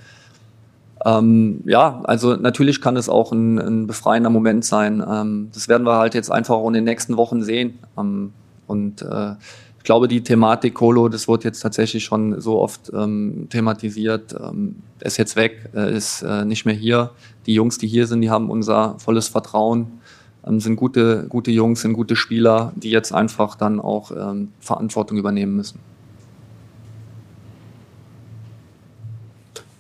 Ähm, 1.05 1.63
ja, 1.67 2.01
also 2.05 2.37
natürlich 2.37 2.81
kann 2.81 2.97
es 2.97 3.09
auch 3.09 3.33
ein, 3.33 3.59
ein 3.59 3.87
befreiender 3.87 4.31
Moment 4.31 4.65
sein. 4.65 5.05
Ähm, 5.09 5.51
das 5.53 5.69
werden 5.69 5.87
wir 5.87 5.97
halt 5.97 6.15
jetzt 6.15 6.31
einfach 6.31 6.55
auch 6.55 6.69
in 6.69 6.75
den 6.75 6.85
nächsten 6.85 7.17
Wochen 7.17 7.43
sehen. 7.43 7.79
Ähm, 7.97 8.33
und 8.67 9.03
äh, 9.03 9.35
ich 9.79 9.85
glaube, 9.85 10.07
die 10.07 10.23
Thematik 10.23 10.75
Kolo, 10.75 11.09
das 11.09 11.27
wird 11.27 11.43
jetzt 11.45 11.61
tatsächlich 11.61 12.05
schon 12.05 12.41
so 12.41 12.61
oft 12.61 12.93
ähm, 12.95 13.49
thematisiert. 13.51 14.35
Ähm, 14.41 14.77
ist 15.01 15.17
jetzt 15.17 15.35
weg, 15.35 15.71
er 15.73 15.89
ist 15.89 16.23
äh, 16.23 16.45
nicht 16.45 16.65
mehr 16.67 16.75
hier. 16.75 17.11
Die 17.47 17.55
Jungs, 17.55 17.79
die 17.79 17.89
hier 17.89 18.07
sind, 18.07 18.21
die 18.21 18.31
haben 18.31 18.49
unser 18.49 18.97
volles 18.99 19.27
Vertrauen 19.27 20.01
ähm, 20.47 20.61
sind 20.61 20.77
gute, 20.77 21.27
gute 21.29 21.51
Jungs, 21.51 21.83
sind 21.83 21.93
gute 21.93 22.17
Spieler, 22.17 22.73
die 22.77 22.91
jetzt 22.91 23.13
einfach 23.13 23.55
dann 23.55 23.81
auch 23.81 24.11
ähm, 24.11 24.53
Verantwortung 24.61 25.19
übernehmen 25.19 25.57
müssen. 25.57 25.79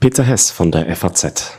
Peter 0.01 0.25
Hess 0.25 0.51
von 0.51 0.73
der 0.73 0.95
FAZ. 0.97 1.59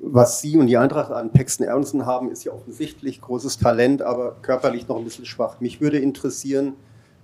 Was 0.00 0.40
Sie 0.40 0.56
und 0.56 0.68
die 0.68 0.76
Eintracht 0.76 1.10
an 1.10 1.32
Paxton 1.32 1.66
Ernsten 1.66 2.06
haben, 2.06 2.30
ist 2.30 2.44
ja 2.44 2.52
offensichtlich 2.52 3.20
großes 3.20 3.58
Talent, 3.58 4.02
aber 4.02 4.36
körperlich 4.42 4.88
noch 4.88 4.98
ein 4.98 5.04
bisschen 5.04 5.24
schwach. 5.24 5.60
Mich 5.60 5.80
würde 5.80 5.98
interessieren, 5.98 6.74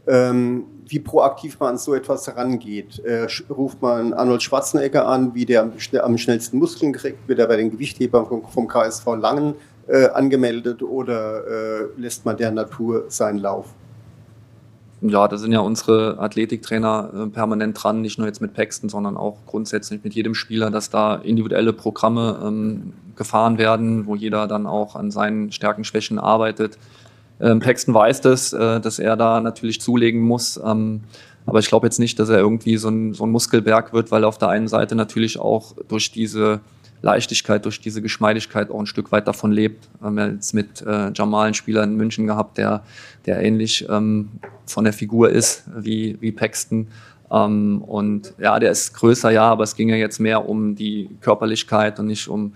ähm, 0.06 0.64
wie 0.86 0.98
proaktiv 0.98 1.58
man 1.60 1.70
an 1.70 1.78
so 1.78 1.94
etwas 1.94 2.26
herangeht. 2.26 2.98
Äh, 3.00 3.26
ruft 3.50 3.80
man 3.80 4.12
Arnold 4.12 4.42
Schwarzenegger 4.42 5.06
an, 5.06 5.34
wie 5.34 5.46
der 5.46 5.62
am, 5.62 5.72
am 6.02 6.18
schnellsten 6.18 6.58
Muskeln 6.58 6.92
kriegt, 6.92 7.26
wird 7.28 7.38
er 7.38 7.46
bei 7.46 7.56
den 7.56 7.70
Gewichthebern 7.70 8.26
vom, 8.26 8.46
vom 8.46 8.68
KSV 8.68 9.06
Langen 9.16 9.54
äh, 9.88 10.08
angemeldet 10.08 10.82
oder 10.82 11.46
äh, 11.46 11.86
lässt 11.96 12.24
man 12.24 12.36
der 12.36 12.50
Natur 12.50 13.04
seinen 13.08 13.38
Lauf? 13.38 13.66
Ja, 15.06 15.28
da 15.28 15.36
sind 15.36 15.52
ja 15.52 15.60
unsere 15.60 16.18
Athletiktrainer 16.18 17.10
äh, 17.14 17.26
permanent 17.26 17.82
dran, 17.82 18.00
nicht 18.00 18.18
nur 18.18 18.26
jetzt 18.26 18.40
mit 18.40 18.54
Paxton, 18.54 18.88
sondern 18.88 19.18
auch 19.18 19.36
grundsätzlich 19.44 20.02
mit 20.02 20.14
jedem 20.14 20.34
Spieler, 20.34 20.70
dass 20.70 20.88
da 20.88 21.16
individuelle 21.16 21.74
Programme 21.74 22.40
ähm, 22.42 22.94
gefahren 23.14 23.58
werden, 23.58 24.06
wo 24.06 24.14
jeder 24.14 24.46
dann 24.46 24.66
auch 24.66 24.96
an 24.96 25.10
seinen 25.10 25.52
Stärken, 25.52 25.84
Schwächen 25.84 26.18
arbeitet. 26.18 26.78
Ähm, 27.38 27.60
Paxton 27.60 27.92
weiß 27.92 28.22
das, 28.22 28.54
äh, 28.54 28.80
dass 28.80 28.98
er 28.98 29.16
da 29.16 29.42
natürlich 29.42 29.80
zulegen 29.80 30.22
muss. 30.22 30.58
Ähm, 30.64 31.02
aber 31.44 31.58
ich 31.58 31.68
glaube 31.68 31.86
jetzt 31.86 31.98
nicht, 31.98 32.18
dass 32.18 32.30
er 32.30 32.38
irgendwie 32.38 32.78
so 32.78 32.88
ein, 32.88 33.12
so 33.12 33.26
ein 33.26 33.30
Muskelberg 33.30 33.92
wird, 33.92 34.10
weil 34.10 34.24
er 34.24 34.28
auf 34.28 34.38
der 34.38 34.48
einen 34.48 34.68
Seite 34.68 34.94
natürlich 34.94 35.38
auch 35.38 35.74
durch 35.88 36.12
diese 36.12 36.60
Leichtigkeit, 37.04 37.64
durch 37.66 37.80
diese 37.80 38.00
Geschmeidigkeit 38.00 38.70
auch 38.70 38.80
ein 38.80 38.86
Stück 38.86 39.12
weit 39.12 39.28
davon 39.28 39.52
lebt. 39.52 39.88
Wir 40.00 40.06
haben 40.06 40.18
jetzt 40.36 40.54
mit 40.54 40.80
äh, 40.82 41.12
Jamal 41.14 41.46
einen 41.46 41.54
Spieler 41.54 41.84
in 41.84 41.96
München 41.96 42.26
gehabt, 42.26 42.56
der, 42.56 42.82
der 43.26 43.42
ähnlich 43.42 43.86
ähm, 43.90 44.30
von 44.64 44.84
der 44.84 44.94
Figur 44.94 45.28
ist 45.28 45.64
wie, 45.76 46.16
wie 46.20 46.32
Paxton. 46.32 46.88
Ähm, 47.30 47.82
und 47.82 48.32
ja, 48.38 48.58
der 48.58 48.70
ist 48.70 48.94
größer, 48.94 49.30
ja, 49.30 49.44
aber 49.44 49.64
es 49.64 49.76
ging 49.76 49.90
ja 49.90 49.96
jetzt 49.96 50.18
mehr 50.18 50.48
um 50.48 50.74
die 50.74 51.10
Körperlichkeit 51.20 52.00
und 52.00 52.06
nicht 52.06 52.26
um 52.26 52.54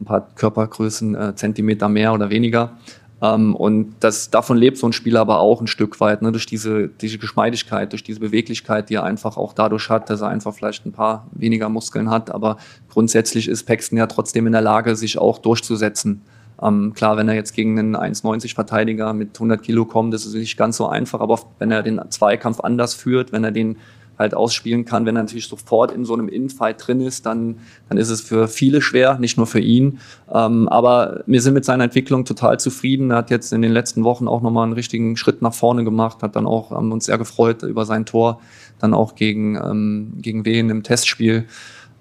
ein 0.00 0.04
paar 0.06 0.28
Körpergrößen, 0.34 1.14
äh, 1.14 1.34
Zentimeter 1.34 1.90
mehr 1.90 2.14
oder 2.14 2.30
weniger. 2.30 2.78
Ähm, 3.22 3.54
und 3.54 3.94
das, 4.00 4.30
davon 4.30 4.56
lebt 4.56 4.78
so 4.78 4.86
ein 4.86 4.92
Spieler 4.92 5.20
aber 5.20 5.40
auch 5.40 5.60
ein 5.60 5.66
Stück 5.66 6.00
weit, 6.00 6.22
ne, 6.22 6.32
durch 6.32 6.46
diese, 6.46 6.88
diese 6.88 7.18
Geschmeidigkeit, 7.18 7.92
durch 7.92 8.02
diese 8.02 8.20
Beweglichkeit, 8.20 8.88
die 8.88 8.94
er 8.94 9.04
einfach 9.04 9.36
auch 9.36 9.52
dadurch 9.52 9.90
hat, 9.90 10.08
dass 10.08 10.22
er 10.22 10.28
einfach 10.28 10.54
vielleicht 10.54 10.86
ein 10.86 10.92
paar 10.92 11.26
weniger 11.32 11.68
Muskeln 11.68 12.10
hat. 12.10 12.30
Aber 12.30 12.56
grundsätzlich 12.88 13.48
ist 13.48 13.64
Paxton 13.64 13.98
ja 13.98 14.06
trotzdem 14.06 14.46
in 14.46 14.52
der 14.52 14.62
Lage, 14.62 14.96
sich 14.96 15.18
auch 15.18 15.38
durchzusetzen. 15.38 16.22
Ähm, 16.62 16.92
klar, 16.94 17.16
wenn 17.16 17.28
er 17.28 17.34
jetzt 17.34 17.54
gegen 17.54 17.78
einen 17.78 17.96
1,90 17.96 18.54
Verteidiger 18.54 19.12
mit 19.12 19.36
100 19.36 19.62
Kilo 19.62 19.84
kommt, 19.84 20.12
das 20.14 20.26
ist 20.26 20.34
nicht 20.34 20.56
ganz 20.56 20.76
so 20.76 20.86
einfach, 20.86 21.20
aber 21.20 21.40
wenn 21.58 21.70
er 21.70 21.82
den 21.82 22.00
Zweikampf 22.10 22.60
anders 22.60 22.94
führt, 22.94 23.32
wenn 23.32 23.44
er 23.44 23.52
den 23.52 23.76
halt 24.20 24.34
ausspielen 24.34 24.84
kann. 24.84 25.06
Wenn 25.06 25.16
er 25.16 25.22
natürlich 25.22 25.48
sofort 25.48 25.90
in 25.90 26.04
so 26.04 26.12
einem 26.12 26.28
Infight 26.28 26.86
drin 26.86 27.00
ist, 27.00 27.26
dann, 27.26 27.58
dann 27.88 27.98
ist 27.98 28.10
es 28.10 28.20
für 28.20 28.46
viele 28.46 28.82
schwer, 28.82 29.18
nicht 29.18 29.36
nur 29.36 29.46
für 29.46 29.60
ihn. 29.60 29.98
Ähm, 30.32 30.68
aber 30.68 31.24
wir 31.26 31.40
sind 31.40 31.54
mit 31.54 31.64
seiner 31.64 31.84
Entwicklung 31.84 32.24
total 32.24 32.60
zufrieden. 32.60 33.10
Er 33.10 33.16
hat 33.16 33.30
jetzt 33.30 33.52
in 33.52 33.62
den 33.62 33.72
letzten 33.72 34.04
Wochen 34.04 34.28
auch 34.28 34.42
nochmal 34.42 34.64
einen 34.64 34.74
richtigen 34.74 35.16
Schritt 35.16 35.42
nach 35.42 35.54
vorne 35.54 35.84
gemacht, 35.84 36.22
hat 36.22 36.36
dann 36.36 36.46
auch 36.46 36.70
haben 36.70 36.92
uns 36.92 37.06
sehr 37.06 37.18
gefreut 37.18 37.62
über 37.62 37.84
sein 37.84 38.06
Tor, 38.06 38.40
dann 38.78 38.94
auch 38.94 39.14
gegen, 39.14 39.56
ähm, 39.56 40.12
gegen 40.18 40.44
Wien 40.44 40.70
im 40.70 40.82
Testspiel, 40.82 41.46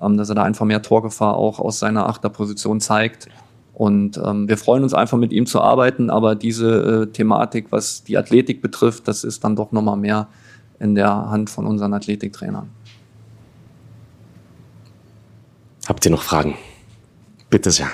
ähm, 0.02 0.18
dass 0.18 0.30
er 0.30 0.36
da 0.36 0.44
einfach 0.44 0.66
mehr 0.66 0.82
Torgefahr 0.82 1.36
auch 1.36 1.60
aus 1.60 1.80
seiner 1.80 2.08
Achterposition 2.08 2.82
zeigt. 2.82 3.30
Und 3.74 4.18
ähm, 4.18 4.50
wir 4.50 4.58
freuen 4.58 4.84
uns 4.84 4.94
einfach 4.94 5.18
mit 5.18 5.32
ihm 5.32 5.46
zu 5.46 5.62
arbeiten, 5.62 6.10
aber 6.10 6.36
diese 6.36 7.04
äh, 7.08 7.14
Thematik, 7.14 7.68
was 7.70 8.04
die 8.04 8.18
Athletik 8.18 8.62
betrifft, 8.62 9.08
das 9.08 9.24
ist 9.24 9.46
dann 9.46 9.56
doch 9.56 9.72
nochmal 9.72 9.96
mehr 9.96 10.28
in 10.80 10.96
der 10.96 11.30
Hand 11.30 11.50
von 11.50 11.66
unseren 11.66 11.94
Athletiktrainern. 11.94 12.70
Habt 15.88 16.06
ihr 16.06 16.12
noch 16.12 16.24
Fragen? 16.24 16.56
Bitte 17.50 17.72
sehr. 17.72 17.88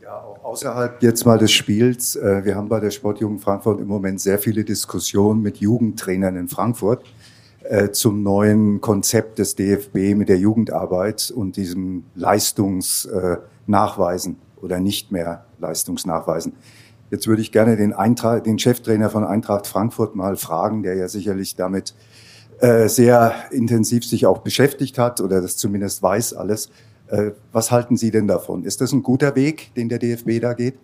Ja, 0.00 0.14
auch 0.14 0.44
außerhalb 0.44 1.02
jetzt 1.02 1.26
mal 1.26 1.38
des 1.38 1.50
Spiels. 1.50 2.14
Äh, 2.16 2.44
wir 2.44 2.54
haben 2.54 2.68
bei 2.68 2.78
der 2.80 2.92
Sportjugend 2.92 3.42
Frankfurt 3.42 3.80
im 3.80 3.88
Moment 3.88 4.20
sehr 4.20 4.38
viele 4.38 4.62
Diskussionen 4.64 5.42
mit 5.42 5.56
Jugendtrainern 5.56 6.36
in 6.36 6.46
Frankfurt 6.48 7.04
äh, 7.64 7.90
zum 7.90 8.22
neuen 8.22 8.80
Konzept 8.80 9.38
des 9.38 9.56
DFB 9.56 10.14
mit 10.14 10.28
der 10.28 10.38
Jugendarbeit 10.38 11.32
und 11.34 11.56
diesem 11.56 12.04
Leistungsnachweisen 12.14 14.36
oder 14.62 14.80
nicht 14.80 15.12
mehr 15.12 15.44
Leistungsnachweisen. 15.58 16.54
Jetzt 17.10 17.26
würde 17.26 17.42
ich 17.42 17.50
gerne 17.50 17.76
den, 17.76 17.92
Eintrag, 17.92 18.44
den 18.44 18.58
Cheftrainer 18.58 19.10
von 19.10 19.24
Eintracht 19.24 19.66
Frankfurt 19.66 20.14
mal 20.14 20.36
fragen, 20.36 20.82
der 20.82 20.94
ja 20.94 21.08
sicherlich 21.08 21.56
damit 21.56 21.94
äh, 22.60 22.88
sehr 22.88 23.34
intensiv 23.50 24.04
sich 24.04 24.26
auch 24.26 24.38
beschäftigt 24.38 24.98
hat 24.98 25.20
oder 25.20 25.40
das 25.40 25.56
zumindest 25.56 26.02
weiß 26.02 26.34
alles. 26.34 26.70
Äh, 27.08 27.32
was 27.52 27.70
halten 27.70 27.96
Sie 27.96 28.10
denn 28.10 28.28
davon? 28.28 28.64
Ist 28.64 28.80
das 28.80 28.92
ein 28.92 29.02
guter 29.02 29.34
Weg, 29.34 29.74
den 29.74 29.88
der 29.88 29.98
DFB 29.98 30.40
da 30.40 30.52
geht? 30.52 30.74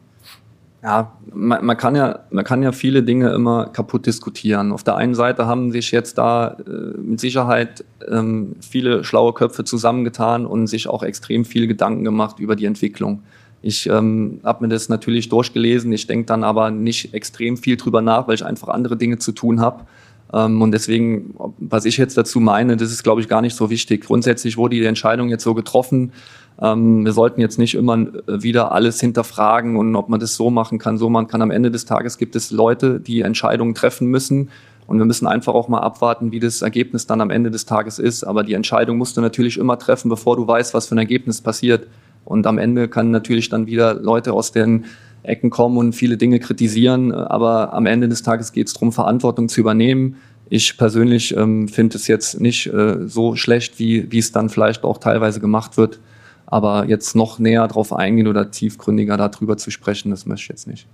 Ja, 0.82 1.16
man, 1.32 1.64
man, 1.64 1.76
kann 1.76 1.96
ja, 1.96 2.20
man 2.30 2.44
kann 2.44 2.62
ja 2.62 2.72
viele 2.72 3.02
Dinge 3.02 3.32
immer 3.32 3.66
kaputt 3.66 4.06
diskutieren. 4.06 4.72
Auf 4.72 4.84
der 4.84 4.96
einen 4.96 5.14
Seite 5.14 5.46
haben 5.46 5.72
sich 5.72 5.90
jetzt 5.90 6.18
da 6.18 6.56
äh, 6.66 6.98
mit 6.98 7.20
Sicherheit 7.20 7.84
ähm, 8.08 8.56
viele 8.60 9.02
schlaue 9.02 9.32
Köpfe 9.32 9.64
zusammengetan 9.64 10.46
und 10.46 10.66
sich 10.66 10.88
auch 10.88 11.02
extrem 11.02 11.44
viel 11.44 11.66
Gedanken 11.66 12.04
gemacht 12.04 12.38
über 12.40 12.56
die 12.56 12.66
Entwicklung. 12.66 13.22
Ich 13.62 13.86
ähm, 13.88 14.40
habe 14.44 14.64
mir 14.64 14.68
das 14.68 14.88
natürlich 14.88 15.28
durchgelesen. 15.28 15.92
Ich 15.92 16.06
denke 16.06 16.26
dann 16.26 16.44
aber 16.44 16.70
nicht 16.70 17.14
extrem 17.14 17.56
viel 17.56 17.76
drüber 17.76 18.02
nach, 18.02 18.28
weil 18.28 18.34
ich 18.34 18.44
einfach 18.44 18.68
andere 18.68 18.96
Dinge 18.96 19.18
zu 19.18 19.32
tun 19.32 19.60
habe. 19.60 19.84
Ähm, 20.32 20.62
und 20.62 20.72
deswegen, 20.72 21.34
was 21.58 21.84
ich 21.84 21.96
jetzt 21.96 22.16
dazu 22.16 22.40
meine, 22.40 22.76
das 22.76 22.90
ist, 22.90 23.02
glaube 23.02 23.20
ich, 23.20 23.28
gar 23.28 23.42
nicht 23.42 23.56
so 23.56 23.70
wichtig. 23.70 24.04
Grundsätzlich 24.04 24.56
wurde 24.56 24.76
die 24.76 24.84
Entscheidung 24.84 25.28
jetzt 25.28 25.44
so 25.44 25.54
getroffen. 25.54 26.12
Ähm, 26.60 27.04
wir 27.04 27.12
sollten 27.12 27.40
jetzt 27.40 27.58
nicht 27.58 27.74
immer 27.74 27.98
äh, 27.98 28.42
wieder 28.42 28.72
alles 28.72 29.00
hinterfragen 29.00 29.76
und 29.76 29.94
ob 29.94 30.08
man 30.08 30.20
das 30.20 30.36
so 30.36 30.50
machen 30.50 30.78
kann, 30.78 30.98
so 30.98 31.08
man 31.10 31.26
kann. 31.26 31.42
Am 31.42 31.50
Ende 31.50 31.70
des 31.70 31.84
Tages 31.84 32.18
gibt 32.18 32.34
es 32.34 32.50
Leute, 32.50 33.00
die 33.00 33.20
Entscheidungen 33.20 33.74
treffen 33.74 34.08
müssen. 34.08 34.50
Und 34.86 34.98
wir 34.98 35.04
müssen 35.04 35.26
einfach 35.26 35.52
auch 35.52 35.66
mal 35.66 35.80
abwarten, 35.80 36.30
wie 36.30 36.38
das 36.38 36.62
Ergebnis 36.62 37.06
dann 37.08 37.20
am 37.20 37.30
Ende 37.30 37.50
des 37.50 37.66
Tages 37.66 37.98
ist. 37.98 38.22
Aber 38.22 38.44
die 38.44 38.54
Entscheidung 38.54 38.98
musst 38.98 39.16
du 39.16 39.20
natürlich 39.20 39.58
immer 39.58 39.78
treffen, 39.78 40.08
bevor 40.08 40.36
du 40.36 40.46
weißt, 40.46 40.74
was 40.74 40.86
für 40.86 40.94
ein 40.94 40.98
Ergebnis 40.98 41.40
passiert. 41.40 41.88
Und 42.26 42.46
am 42.46 42.58
Ende 42.58 42.88
kann 42.88 43.10
natürlich 43.10 43.48
dann 43.48 43.66
wieder 43.66 43.94
Leute 43.94 44.34
aus 44.34 44.52
den 44.52 44.84
Ecken 45.22 45.48
kommen 45.48 45.78
und 45.78 45.94
viele 45.94 46.16
Dinge 46.18 46.38
kritisieren. 46.38 47.12
Aber 47.12 47.72
am 47.72 47.86
Ende 47.86 48.08
des 48.08 48.22
Tages 48.22 48.52
geht 48.52 48.66
es 48.66 48.74
darum, 48.74 48.92
Verantwortung 48.92 49.48
zu 49.48 49.60
übernehmen. 49.60 50.16
Ich 50.48 50.76
persönlich 50.76 51.36
ähm, 51.36 51.68
finde 51.68 51.96
es 51.96 52.06
jetzt 52.06 52.40
nicht 52.40 52.66
äh, 52.66 53.08
so 53.08 53.34
schlecht, 53.34 53.78
wie, 53.78 54.10
wie 54.12 54.18
es 54.18 54.30
dann 54.30 54.48
vielleicht 54.48 54.84
auch 54.84 54.98
teilweise 54.98 55.40
gemacht 55.40 55.76
wird. 55.76 55.98
Aber 56.46 56.86
jetzt 56.86 57.16
noch 57.16 57.40
näher 57.40 57.66
darauf 57.66 57.92
eingehen 57.92 58.28
oder 58.28 58.50
tiefgründiger 58.50 59.16
darüber 59.16 59.56
zu 59.56 59.70
sprechen, 59.72 60.10
das 60.10 60.26
möchte 60.26 60.44
ich 60.44 60.48
jetzt 60.48 60.68
nicht. 60.68 60.86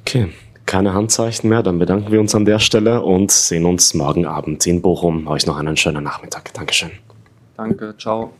Okay, 0.00 0.28
keine 0.66 0.94
Handzeichen 0.94 1.48
mehr. 1.48 1.62
Dann 1.62 1.78
bedanken 1.78 2.10
wir 2.10 2.20
uns 2.20 2.34
an 2.34 2.44
der 2.44 2.58
Stelle 2.58 3.02
und 3.02 3.30
sehen 3.30 3.64
uns 3.64 3.94
morgen 3.94 4.26
Abend 4.26 4.66
in 4.66 4.82
Bochum. 4.82 5.28
Euch 5.28 5.46
noch 5.46 5.56
einen 5.56 5.76
schönen 5.76 6.02
Nachmittag. 6.02 6.52
Dankeschön. 6.54 6.90
Danke, 7.56 7.94
ciao. 7.96 8.32